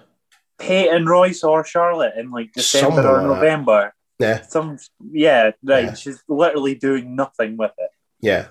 [0.59, 3.29] Peyton Royce or Charlotte in like December Someone or like that.
[3.47, 3.95] November.
[4.19, 4.79] Yeah, Some,
[5.13, 5.85] yeah, right.
[5.85, 5.95] Yeah.
[5.95, 7.91] She's literally doing nothing with it.
[8.21, 8.47] yeah.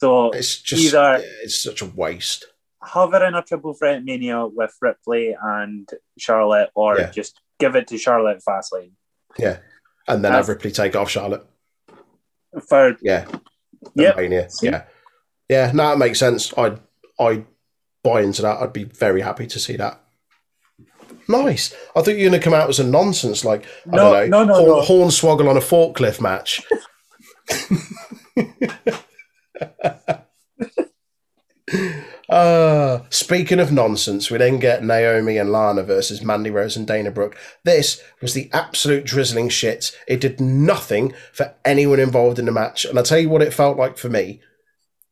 [0.00, 2.46] So It's just, Either- it's such a waste.
[2.84, 7.10] have her in a triple threat mania with Ripley and Charlotte, or Yeah.
[7.10, 8.92] just give it to Charlotte Fastlane
[9.38, 9.58] Yeah.
[10.08, 11.44] And then have Ripley take off Charlotte.
[12.68, 13.26] for Yeah.
[13.94, 14.16] Yep.
[14.62, 14.84] Yeah.
[15.48, 16.52] Yeah, no, that makes sense.
[16.56, 16.78] I'd
[17.18, 17.44] I'd
[18.02, 18.60] buy into that.
[18.60, 20.00] I'd be very happy to see that.
[21.28, 21.74] Nice.
[21.94, 24.30] I thought you were going to come out as a nonsense, like I No, don't
[24.30, 25.06] know, no, no, horn, no.
[25.06, 26.62] hornswoggle on a forklift match.
[32.28, 37.10] Uh, speaking of nonsense, we then get Naomi and Lana versus Mandy Rose and Dana
[37.10, 37.36] Brooke.
[37.64, 39.96] This was the absolute drizzling shit.
[40.08, 42.84] It did nothing for anyone involved in the match.
[42.84, 44.40] And I'll tell you what it felt like for me.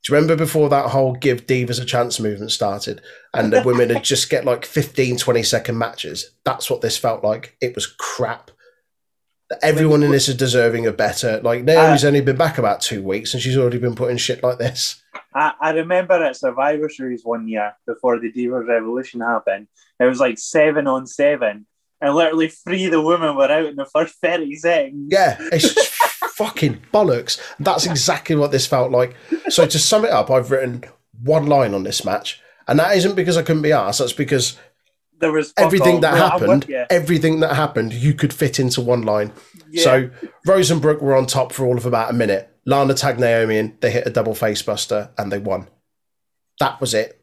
[0.02, 3.02] Do you remember before that whole give divas a chance movement started
[3.34, 6.30] and the women would just get like 15, 20 second matches?
[6.44, 7.56] That's what this felt like.
[7.60, 8.50] It was crap.
[9.62, 11.40] Everyone in this is deserving of better.
[11.42, 14.58] Like Naomi's only been back about two weeks and she's already been putting shit like
[14.58, 15.02] this.
[15.34, 20.20] I, I remember at Survivor Series one year before the Divas Revolution happened, it was
[20.20, 21.66] like seven on seven,
[22.00, 25.08] and literally three of the women were out in the first 30 seconds.
[25.10, 25.74] Yeah, it's
[26.44, 27.38] fucking bollocks.
[27.58, 29.14] That's exactly what this felt like.
[29.50, 30.84] So to sum it up, I've written
[31.22, 33.98] one line on this match, and that isn't because I couldn't be asked.
[33.98, 34.56] That's because
[35.18, 36.00] There was everything all.
[36.00, 36.84] that Well, I'm with happened, you.
[36.88, 39.32] everything that happened, you could fit into one line.
[39.70, 39.82] Yeah.
[39.84, 40.10] So
[40.46, 42.48] Rosenbrook were on top for all of about a minute.
[42.64, 45.68] Lana tagged Naomi in, they hit a double face buster, and they won.
[46.58, 47.22] That was it.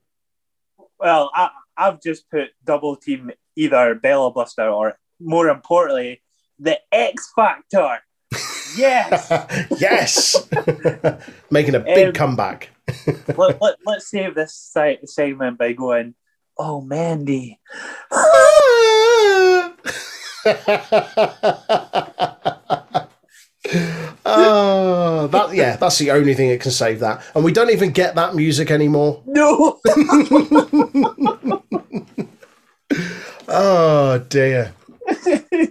[1.00, 6.22] Well, I, I've just put double team either Bella Buster or, more importantly,
[6.60, 8.00] the X Factor.
[8.78, 9.32] Yes.
[9.80, 10.48] yes,
[11.52, 12.70] making a big Um, comeback.
[13.38, 14.54] let, let, let's save this
[15.06, 16.16] segment by going,
[16.58, 17.60] oh, Mandy.
[24.26, 27.24] oh, that yeah, that's the only thing that can save that.
[27.36, 29.22] And we don't even get that music anymore.
[29.26, 29.80] No.
[33.48, 34.74] Oh dear.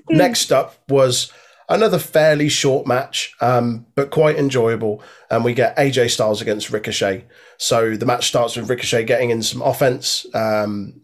[0.09, 1.31] Next up was
[1.69, 5.03] another fairly short match, um, but quite enjoyable.
[5.31, 7.25] And we get AJ Styles against Ricochet.
[7.59, 10.27] So the match starts with Ricochet getting in some offense.
[10.35, 11.03] Um,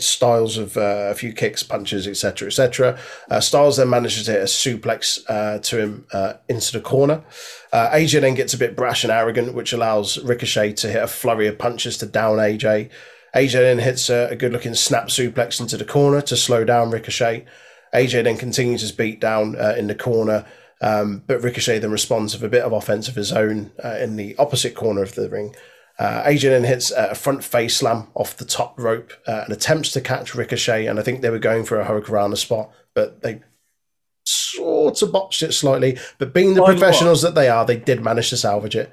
[0.00, 2.98] Styles of uh, a few kicks, punches, etc., etc.
[3.30, 7.22] Uh, Styles then manages to hit a suplex uh, to him uh, into the corner.
[7.72, 11.06] Uh, AJ then gets a bit brash and arrogant, which allows Ricochet to hit a
[11.06, 12.90] flurry of punches to down AJ.
[13.36, 16.90] AJ then hits a, a good looking snap suplex into the corner to slow down
[16.90, 17.44] Ricochet.
[17.94, 20.46] AJ then continues his beat down uh, in the corner,
[20.80, 24.16] um, but Ricochet then responds with a bit of offense of his own uh, in
[24.16, 25.54] the opposite corner of the ring.
[25.98, 29.92] Uh, AJ then hits a front face slam off the top rope uh, and attempts
[29.92, 33.40] to catch Ricochet, and I think they were going for a Hurricanrana spot, but they
[34.24, 35.98] sort of botched it slightly.
[36.18, 36.72] But being the what?
[36.72, 38.92] professionals that they are, they did manage to salvage it.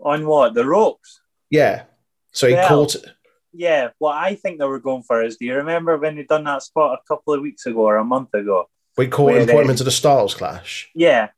[0.00, 0.52] On what?
[0.52, 1.20] The ropes?
[1.50, 1.84] Yeah.
[2.32, 3.04] So he caught it.
[3.52, 6.44] Yeah, what I think they were going for is do you remember when they done
[6.44, 8.68] that spot a couple of weeks ago or a month ago?
[8.96, 10.90] We caught where him, put him they- into the Styles clash.
[10.94, 11.28] Yeah,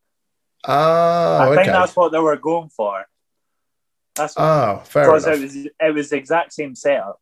[0.67, 1.57] Ah, I okay.
[1.63, 3.05] think that's what they were going for.
[4.17, 5.39] That's Ah, fair because enough.
[5.39, 7.21] it was it was the exact same setup.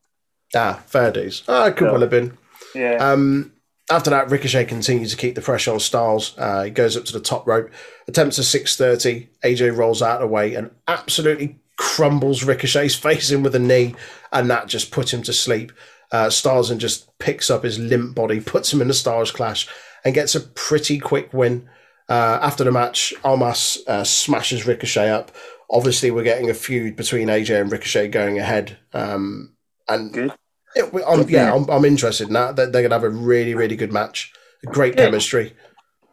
[0.57, 1.43] Ah, fair dues.
[1.47, 1.93] Ah, it could Yeah.
[1.93, 2.39] well have been.
[2.75, 2.95] Yeah.
[2.97, 3.53] Um,
[3.91, 6.37] after that, Ricochet continues to keep the pressure on Styles.
[6.39, 7.71] Uh, he goes up to the top rope,
[8.09, 9.29] attempts a 630.
[9.45, 13.95] AJ rolls out of the way and absolutely crumbles Ricochet's face in with a knee,
[14.31, 15.73] and that just puts him to sleep.
[16.11, 16.31] Uh,
[16.69, 19.69] then just picks up his limp body, puts him in the Styles clash,
[20.05, 21.69] and gets a pretty quick win.
[22.09, 25.31] Uh, after the match, Omos uh, smashes Ricochet up.
[25.71, 28.79] Obviously, we're getting a feud between AJ and Ricochet going ahead.
[28.95, 29.55] Um,
[29.87, 30.33] and Good.
[30.75, 32.57] it, I'm, yeah, I'm, I'm interested in that.
[32.57, 34.33] They're, they're going to have a really, really good match.
[34.65, 35.05] Great Yeah.
[35.05, 35.55] chemistry.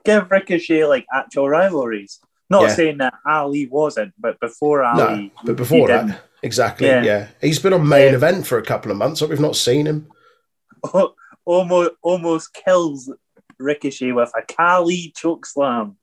[0.03, 2.19] Give Ricochet like actual rivalries.
[2.49, 2.75] Not Yeah.
[2.75, 6.87] saying that Ali wasn't, but before Ali, No, but before that, exactly.
[6.87, 7.03] Yeah.
[7.03, 7.27] Yeah.
[7.41, 8.15] he's been on main Yeah.
[8.15, 10.07] event for a couple of months, but we've not seen him.
[11.45, 13.11] almost almost kills
[13.59, 15.95] Ricochet with a Kali choke slam.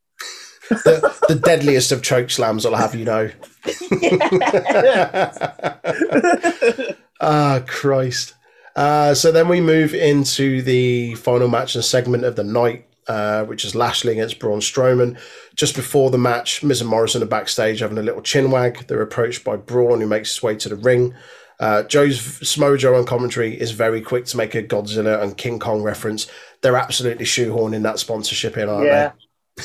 [0.69, 3.29] The, the deadliest of choke slams, I'll have you know.
[7.21, 8.33] Ah, Christ.
[8.75, 13.45] Uh, so then we move into the final match and segment of the night, uh,
[13.45, 15.17] which is Lashley against Braun Strowman.
[15.55, 18.87] Just before the match, Miz and Morrison are backstage having a little chin wag.
[18.87, 21.13] They're approached by Braun, who makes his way to the ring.
[21.59, 25.83] Uh, Joe's Smojo on commentary is very quick to make a Godzilla and King Kong
[25.83, 26.27] reference.
[26.61, 29.11] They're absolutely shoehorning that sponsorship in, aren't Yeah.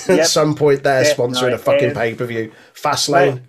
[0.07, 0.13] they?
[0.13, 0.27] At Yep.
[0.27, 2.53] some point, they're sponsoring a fucking pay per view.
[2.75, 3.41] Fastlane.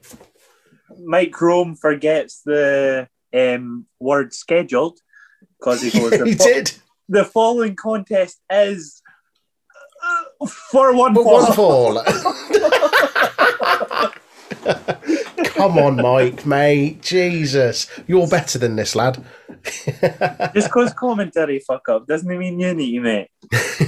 [1.04, 5.00] Mike Rome forgets the um, word scheduled
[5.60, 6.72] because he goes, the, he fo- did.
[7.10, 8.99] the following contest is
[10.48, 11.96] for one But fall.
[11.96, 12.04] one fall.
[15.46, 17.02] Come on, Mike, mate.
[17.02, 17.88] Jesus.
[18.08, 19.24] You're better than this, lad.
[19.66, 23.28] Just because commentary fuck up doesn't mean you need, mate.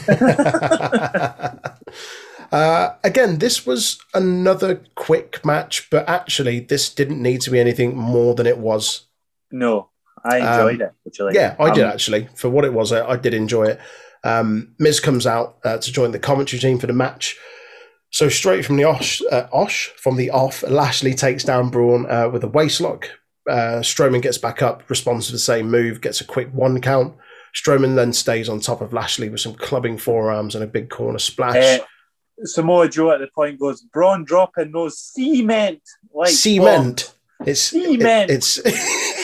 [2.51, 7.95] uh, again, this was another quick match, but actually, this didn't need to be anything
[7.95, 9.05] more than it was.
[9.51, 9.89] No,
[10.25, 10.91] I enjoyed it.
[11.07, 11.35] Actually.
[11.35, 12.27] Yeah, I did Um, actually.
[12.35, 13.79] For what it was, I, I did enjoy it.
[14.23, 17.37] Um, Miz comes out uh, to join the commentary team for the match.
[18.11, 22.29] So straight from the osh, uh, osh from the off, Lashley takes down Braun uh,
[22.29, 23.05] with a waistlock.
[23.49, 27.15] Uh, Strowman gets back up, responds to the same move, gets a quick one count.
[27.55, 31.19] Strowman then stays on top of Lashley with some clubbing forearms and a big corner
[31.19, 31.79] splash.
[31.79, 31.83] Uh,
[32.43, 35.81] Samoa Joe at the point goes, Braun dropping those cement
[36.13, 37.13] like Cement.
[37.45, 38.29] It's Cement.
[38.29, 38.57] it- it's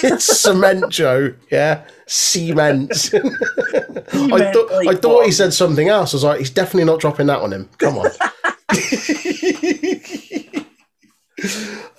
[0.04, 1.34] it's cement, Joe.
[1.52, 2.92] Yeah, cement.
[3.14, 6.14] I thought I thought he said something else.
[6.14, 7.70] I was like, he's definitely not dropping that on him.
[7.78, 8.10] Come on.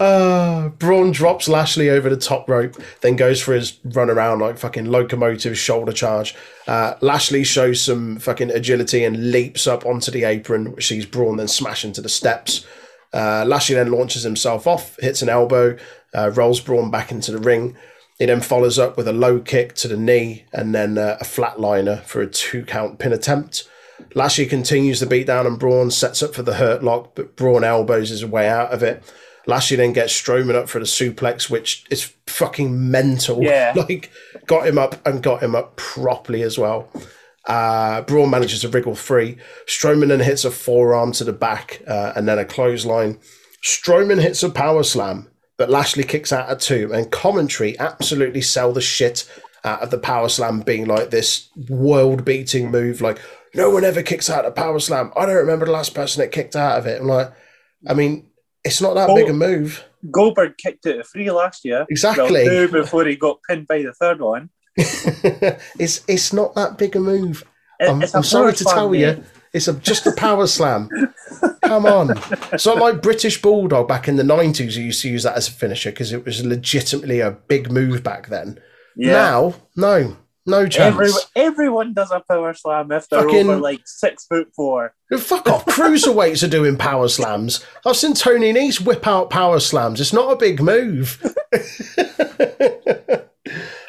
[0.00, 4.58] Uh, Braun drops Lashley over the top rope, then goes for his run around like
[4.58, 6.34] fucking locomotive shoulder charge.
[6.66, 11.36] Uh, Lashley shows some fucking agility and leaps up onto the apron, which sees Braun
[11.36, 12.66] then smash into the steps.
[13.12, 15.76] Uh, Lashley then launches himself off, hits an elbow,
[16.14, 17.76] uh, rolls Braun back into the ring.
[18.18, 21.24] He then follows up with a low kick to the knee and then uh, a
[21.24, 23.68] flatliner for a two count pin attempt.
[24.14, 28.10] Lashley continues the beatdown and Braun, sets up for the hurt lock, but Braun elbows
[28.10, 29.02] his way out of it.
[29.46, 33.42] Lashley then gets Strowman up for the suplex, which is fucking mental.
[33.42, 33.74] Yeah.
[33.76, 34.10] Like,
[34.46, 36.90] got him up and got him up properly as well.
[37.46, 39.38] Uh, Braun manages to wriggle free.
[39.66, 43.18] Strowman then hits a forearm to the back uh, and then a clothesline.
[43.64, 45.28] Strowman hits a power slam,
[45.58, 46.90] but Lashley kicks out at two.
[46.94, 49.28] And commentary absolutely sell the shit
[49.64, 53.00] out of the power slam being like this world beating move.
[53.00, 53.20] Like,
[53.54, 55.12] no one ever kicks out a power slam.
[55.16, 57.00] I don't remember the last person that kicked out of it.
[57.00, 57.32] I'm like,
[57.86, 58.30] I mean,
[58.64, 59.14] it's not that Oh.
[59.16, 59.84] big a move.
[60.12, 61.84] Goldberg kicked it three last year.
[61.90, 62.44] Exactly.
[62.48, 64.50] Well, before he got pinned by the third one.
[64.76, 67.42] it's it's not that big a move.
[67.80, 69.00] It- I'm, I'm sorry to tell mate.
[69.00, 70.88] you, it's a, just a power slam.
[71.62, 72.14] Come on.
[72.58, 75.52] so, like British Bulldog back in the 90s who used to use that as a
[75.52, 78.60] finisher because it was legitimately a big move back then.
[78.96, 79.12] Yeah.
[79.12, 80.94] Now, no, no chance.
[80.94, 84.94] Every, everyone does a power slam if they're Fucking- over like six foot four.
[85.18, 85.64] Fuck off.
[85.66, 87.64] Cruiserweights are doing power slams.
[87.86, 90.00] I've seen Tony Nese whip out power slams.
[90.00, 91.22] It's not a big move.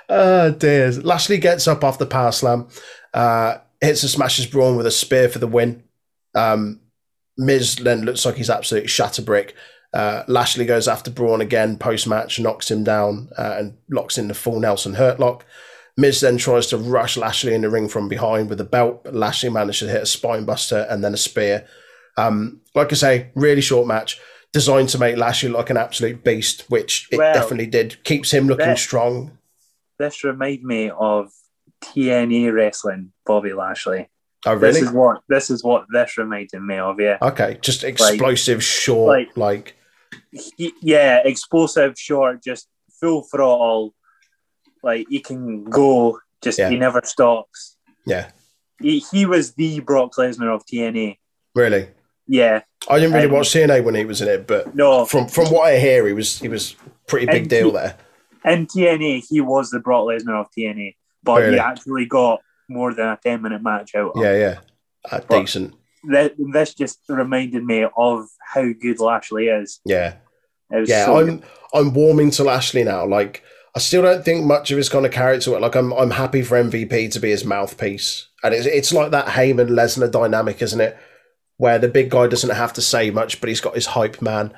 [0.09, 0.91] oh, dear.
[0.91, 2.67] Lashley gets up off the power slam,
[3.13, 5.83] uh, hits and smashes Braun with a spear for the win.
[6.35, 6.81] Um,
[7.39, 9.55] Miz then looks like he's absolutely shatter brick.
[9.93, 14.27] Uh, Lashley goes after Braun again post match, knocks him down, uh, and locks in
[14.27, 15.45] the full Nelson hurt lock.
[15.97, 19.15] Miz then tries to rush Lashley in the ring from behind with a belt, but
[19.15, 21.65] Lashley manages to hit a spine buster and then a spear.
[22.17, 24.19] Um, like I say, really short match,
[24.53, 28.03] designed to make Lashley look like an absolute beast, which it Well, definitely did.
[28.03, 29.37] Keeps him looking that- strong.
[29.97, 31.31] This reminds me of
[31.81, 34.09] TNA wrestling, Bobby Lashley.
[34.45, 34.73] Oh, really?
[34.79, 36.99] This is what this is what this reminded me of.
[36.99, 39.75] Yeah, Okay, just explosive, short, like- like
[40.81, 42.67] yeah, explosive, short, just
[42.99, 43.93] full throttle.
[44.83, 46.69] Like he can go, just Yeah.
[46.69, 47.77] he never stops.
[48.05, 48.31] yeah,
[48.81, 51.17] He, he was the Brock Lesnar of TNA.
[51.53, 51.89] really.
[52.31, 55.27] Yeah, I didn't really Um, watch TNA when he was in it, but no, from
[55.27, 56.75] from what I hear, he was he was
[57.07, 57.97] pretty big And deal he- there.
[58.45, 61.53] in TNA he was the Brock Lesnar of TNA, but Really?
[61.55, 62.39] he actually got
[62.69, 64.11] more than a ten minute match out.
[64.15, 64.59] of Yeah, yeah,
[65.11, 65.75] uh, decent.
[66.09, 69.81] Th- this just reminded me of how good Lashley is.
[69.85, 70.15] Yeah,
[70.71, 71.05] It was yeah.
[71.05, 71.43] so I'm
[71.73, 73.05] I'm warming to Lashley now.
[73.05, 73.43] Like
[73.75, 75.59] I still don't think much of his kind of character.
[75.59, 79.27] Like I'm I'm happy for MVP to be his mouthpiece, and it's it's like that
[79.27, 80.97] Heyman Lesnar dynamic, isn't it?
[81.57, 84.53] Where the big guy doesn't have to say much, but he's got his hype man.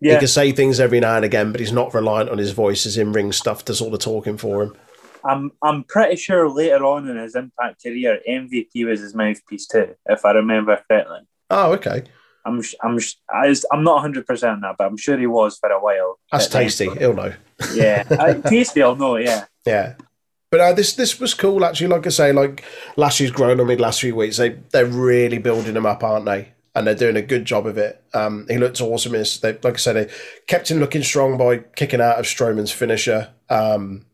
[0.00, 2.84] He can say things every now and again, but he's not reliant on his voice.
[2.84, 4.74] His in ring stuff does all the talking for him.
[5.24, 9.94] I'm I'm pretty sure later on in his Impact career, MVP was his mouthpiece too,
[10.06, 11.20] if I remember correctly.
[11.50, 12.04] Oh, okay.
[12.46, 12.98] I'm I'm
[13.72, 16.18] I'm not 100 percent on that, but I'm sure he was for a while.
[16.32, 16.88] That's tasty.
[16.98, 17.32] He'll know.
[17.74, 18.82] Yeah, I, tasty.
[18.82, 19.16] I'll know.
[19.16, 19.94] Yeah, Yeah.
[20.50, 21.86] But uh, this this was cool actually.
[21.88, 22.64] Like I say, like
[22.96, 24.38] Lashley's grown on me the last few weeks.
[24.38, 26.48] They they're really building him up, aren't they?
[26.74, 28.02] And they're doing a good job of it.
[28.14, 29.12] Um, he looked awesome.
[29.12, 30.08] his- They, like I said, they
[30.46, 34.06] kept him looking strong by kicking out of Strowman's finisher, um,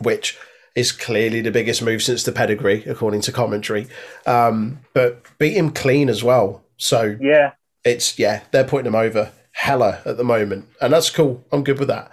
[0.00, 0.38] which
[0.74, 3.86] is clearly the biggest move since the pedigree, according to commentary.
[4.26, 6.64] Um, but beat him clean as well.
[6.76, 7.52] So yeah.
[7.84, 11.44] it's yeah, they're putting him over hella at the moment, and that's cool.
[11.52, 12.10] I'm good with that.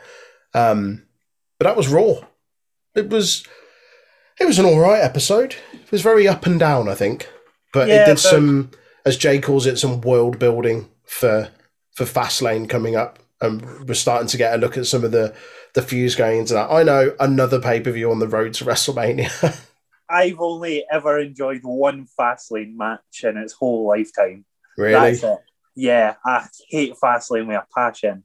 [0.53, 1.03] Um,
[1.57, 2.15] but that was Raw.
[2.95, 3.45] It was
[4.39, 5.55] it was an all right episode.
[5.73, 7.29] It was very up and down, I think,
[7.73, 8.71] but it did but- some,
[9.05, 11.49] as Jay calls it, some world building for
[11.93, 15.33] for Fastlane coming up, and we're starting to get a look at some of the
[15.73, 16.69] the fuse going into that.
[16.71, 19.59] I know another pay per view on the road to WrestleMania.
[20.09, 24.43] I've only ever enjoyed one Fastlane match in its whole lifetime.
[24.77, 25.39] really, That's it.
[25.75, 28.23] Yeah, I hate Fastlane with a passion.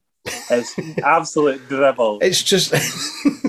[0.51, 0.75] It's
[1.05, 2.19] absolute dribble.
[2.23, 2.73] It's just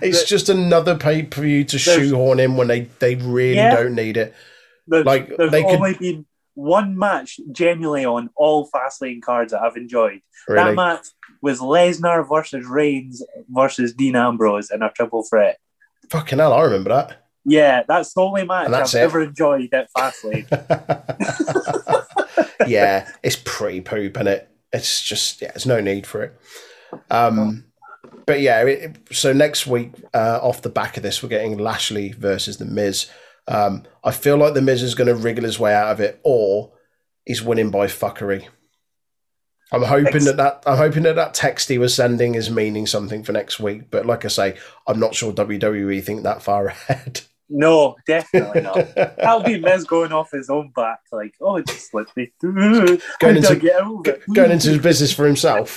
[0.00, 3.76] it's just another pay per view to shoehorn in when they, they really Yeah.
[3.76, 4.34] don't need it.
[4.86, 9.62] There's, like, there's they could- only been one match genuinely on all Fastlane cards that
[9.62, 10.20] I've enjoyed.
[10.48, 11.06] That match
[11.42, 15.58] was Lesnar versus Reigns versus Dean Ambrose in a triple threat.
[16.08, 17.18] Fucking hell, I remember that.
[17.44, 18.94] Yeah, that's the only match I've it.
[18.94, 20.46] ever enjoyed at Fastlane.
[22.68, 26.40] yeah, it's pretty poop, and it it's just yeah, there's no need for it.
[27.10, 27.64] Um,
[28.26, 32.12] but yeah, it, so next week, uh, off the back of this, we're getting Lashley
[32.12, 33.10] versus The Miz.
[33.48, 36.20] Um, I feel like The Miz is going to wriggle his way out of it,
[36.22, 36.72] or
[37.24, 38.46] he's winning by fuckery.
[39.72, 43.24] I'm hoping that, that I'm hoping that that text he was sending is meaning something
[43.24, 43.90] for next week.
[43.90, 47.22] But like I say, I'm not sure WWE think that far ahead.
[47.54, 48.94] No, definitely not.
[48.94, 52.32] That'll be Miz going off his own back, like, oh, just slip me.
[52.40, 53.56] Going into-
[54.02, 55.76] Go- going into his business for himself.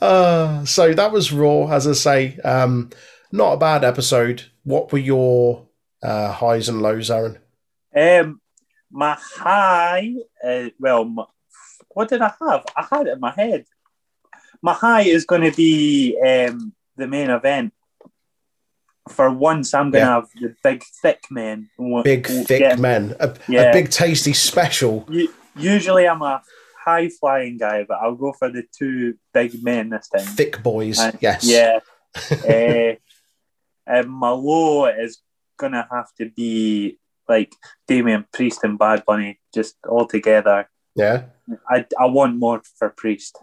[0.00, 2.38] uh, so that was Raw, as I say.
[2.38, 2.90] Um,
[3.30, 4.44] not a bad episode.
[4.64, 5.68] What were your
[6.02, 7.38] uh, highs and lows, Aaron?
[7.94, 8.40] Um,
[8.90, 10.14] my high,
[10.44, 11.24] uh, well, my,
[11.90, 12.64] what did I have?
[12.76, 13.64] I had it in my head.
[14.62, 17.72] My high is going to be um, the main event.
[19.10, 20.14] For once, I'm going to Yeah.
[20.16, 21.70] have the big, thick men.
[21.76, 23.14] who- Big, thick men.
[23.20, 23.62] A, Yeah.
[23.70, 25.06] a big, tasty special.
[25.54, 26.42] Usually, I'm a
[26.84, 30.22] high flying guy, but I'll go for the two big men this time.
[30.26, 30.98] Thick boys.
[30.98, 31.44] Uh, yes.
[31.44, 31.78] Yeah.
[32.30, 32.96] uh,
[33.86, 35.20] and my low is
[35.56, 36.98] gonna have to be
[37.28, 37.54] like
[37.86, 40.68] Damien Priest and Bad Bunny just all together.
[40.94, 41.24] Yeah.
[41.68, 43.38] I, I want more for Priest.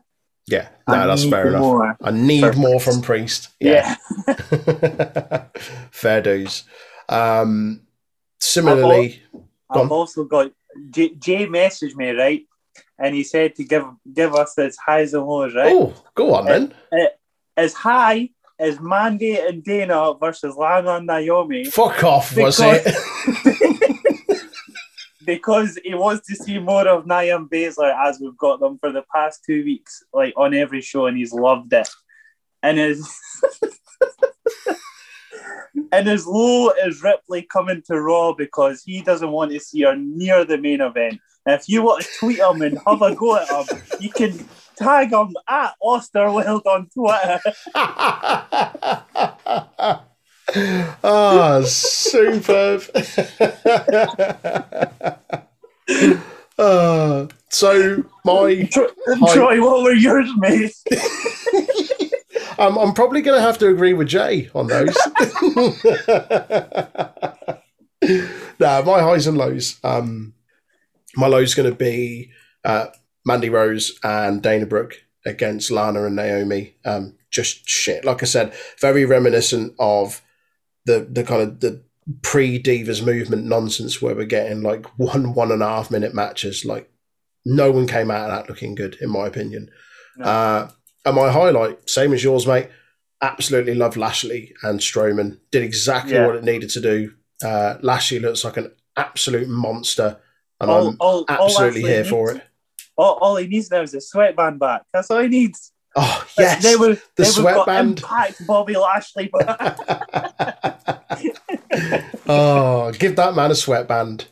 [0.48, 0.70] Yeah.
[0.88, 1.62] No, I that's fair enough.
[1.62, 1.98] more.
[2.02, 3.50] I need more from Priest.
[3.60, 3.96] Yeah.
[5.92, 6.64] fair dues.
[7.08, 7.82] Um,
[8.40, 9.86] similarly, Go on.
[9.86, 10.52] I've also got
[10.90, 12.46] Jay, Jay messaged me right,
[12.98, 15.56] and he said to give give us his highs and lows.
[15.56, 16.74] Right, oh, go on then.
[17.56, 18.30] as high
[18.60, 21.66] as Mandy and Dana versus Lana and Naomi.
[21.66, 22.86] Fuck off, was it?
[25.26, 29.04] because he wants to see more of Niam Baszler as we've got them for the
[29.14, 31.90] past two weeks, like on every show, and he's loved it.
[32.62, 33.20] And his
[35.92, 39.96] and his low is Ripley coming to Raw because he doesn't want to see her
[39.96, 41.20] near the main event.
[41.46, 44.48] If you want to tweet him and have a go at him, you can
[44.78, 47.42] tag him at Osterweld on Twitter.
[51.04, 52.84] Ah, superb.
[56.60, 58.88] Ah, so my, Troy.
[59.34, 60.72] Troy, what were yours, mate?
[62.60, 64.96] I'm, I'm probably going to have to agree with Jay on those.
[68.60, 69.80] no, my highs and lows.
[69.84, 70.36] Um,
[71.16, 72.32] my low's going to be
[72.64, 72.88] uh,
[73.26, 76.76] Mandy Rose and Dana Brooke against Lana and Naomi.
[76.86, 78.06] Um, just shit.
[78.06, 80.22] Like I said, very reminiscent of
[80.86, 81.82] the the kind of the
[82.22, 86.66] pre Divas movement nonsense where we're getting like one one and a half minute matches.
[86.66, 86.90] Like
[87.46, 89.70] no one came out of that looking good, in my opinion.
[90.18, 90.26] No.
[90.26, 90.70] Uh,
[91.06, 92.70] and my highlight, same as yours, mate.
[93.22, 95.40] Absolutely love Lashley and Strowman.
[95.52, 96.26] Did exactly Yeah.
[96.28, 97.14] what it needed to do.
[97.44, 100.18] Uh, Lashley looks like an absolute monster,
[100.62, 102.44] and All- I'm all- all absolutely Lashley here for it.
[102.98, 104.84] All, all he needs now is a sweatband back.
[104.94, 105.72] That's all he needs.
[105.96, 108.00] Oh yes, They were, the they were got sweatband.
[108.00, 110.53] Impact Bobby Lashley back.
[112.28, 114.26] oh, give that man a sweatband.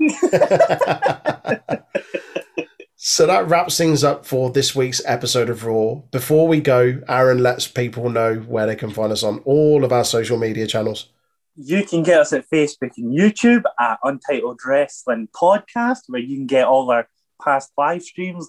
[2.95, 5.95] so that wraps things up for this week's episode of Raw.
[6.11, 9.91] Before we go, Aaron lets people know where they can find us on all of
[9.91, 11.09] our social media channels.
[11.55, 16.47] you can get us at Facebook and YouTube at Untitled Wrestling Podcast, where you can
[16.47, 17.07] get all our
[17.43, 18.47] past live streams,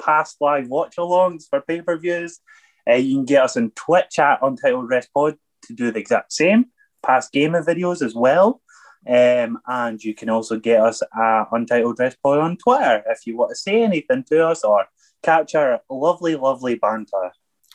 [0.00, 2.40] past live watch alongs for pay per views.
[2.88, 6.32] Uh, you can get us on Twitch at Untitled Rest Pod to do the exact
[6.32, 6.66] same,
[7.02, 8.60] past gaming videos as well.
[9.06, 13.36] Um, and you can also get us at Untitled Rest Pod on Twitter if you
[13.36, 14.86] want to say anything to us or
[15.22, 17.32] catch our lovely, lovely banter.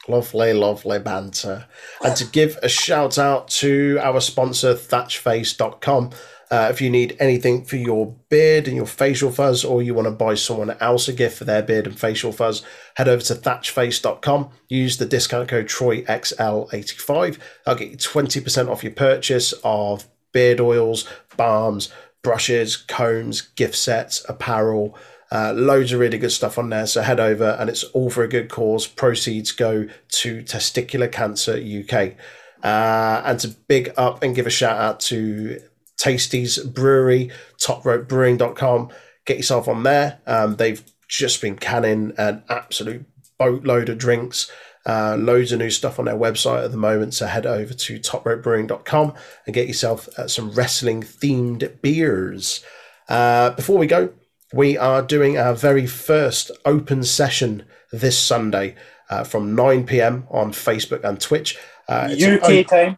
[0.08, 1.66] Lovely, lovely banter.
[2.04, 6.12] And to give a shout out to our sponsor, thatchface.com.
[6.50, 10.08] Uh, if you need anything for your beard and your facial fuzz, or you want
[10.08, 12.64] to buy someone else a gift for their beard and facial fuzz,
[12.96, 14.50] head over to thatchface.com.
[14.70, 17.38] Use the discount code TroyXL85.
[17.66, 21.90] I'll get you 20% off your purchase of beard oils, balms,
[22.24, 24.98] brushes, combs, gift sets, apparel.
[25.30, 26.88] Uh, loads of really good stuff on there.
[26.88, 28.88] So head over, and it's all for a good cause.
[28.88, 32.16] Proceeds go to Testicular Cancer UK.
[32.64, 35.60] Uh, and to big up and give a shout out to
[36.00, 38.90] Tasties Brewery, topropebrewing.com.
[39.26, 40.20] Get yourself on there.
[40.26, 43.06] Um, they've just been canning an absolute
[43.38, 44.52] boatload of drinks.
[44.86, 47.14] Uh, loads of new stuff on their website at the moment.
[47.14, 49.14] So head over to topropebrewing.com
[49.46, 52.64] and get yourself uh, some wrestling themed beers.
[53.10, 54.14] Uh, before we go,
[54.54, 58.76] we are doing our very first open session this Sunday
[59.10, 60.26] uh, from 9 p.m.
[60.30, 61.58] on Facebook and Twitch.
[61.90, 62.98] Uh, UK time.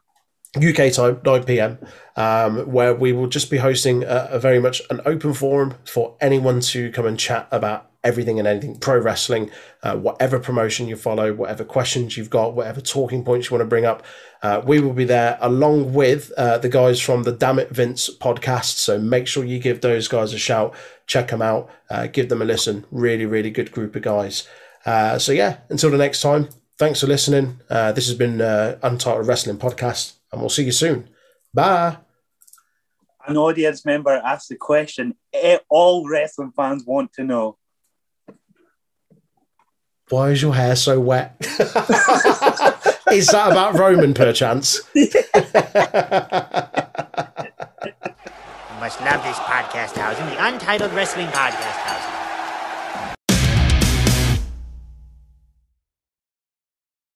[0.55, 1.77] UK time, 9 p.m.,
[2.15, 6.15] um, where we will just be hosting a, a very much an open forum for
[6.19, 9.51] anyone to come and chat about everything and anything pro wrestling,
[9.83, 13.69] uh, whatever promotion you follow, whatever questions you've got, whatever talking points you want to
[13.69, 14.03] bring up.
[14.41, 18.09] Uh, we will be there along with uh, the guys from the Damn It Vince
[18.17, 18.77] podcast.
[18.77, 20.73] So make sure you give those guys a shout,
[21.07, 22.85] check them out, uh, give them a listen.
[22.89, 24.47] Really, really good group of guys.
[24.85, 27.59] Uh, so yeah, until the next time, thanks for listening.
[27.69, 31.09] Uh, this has been Untitled Wrestling Podcast, and we'll see you soon.
[31.53, 31.97] Bye
[33.29, 37.57] an audience member asked the question eh, all wrestling fans want to know.
[40.09, 41.35] Why is your hair so wet?
[43.11, 44.81] is that about Roman, perchance?
[44.95, 45.05] you
[48.79, 52.18] must love this podcast house in the Untitled Wrestling Podcast House.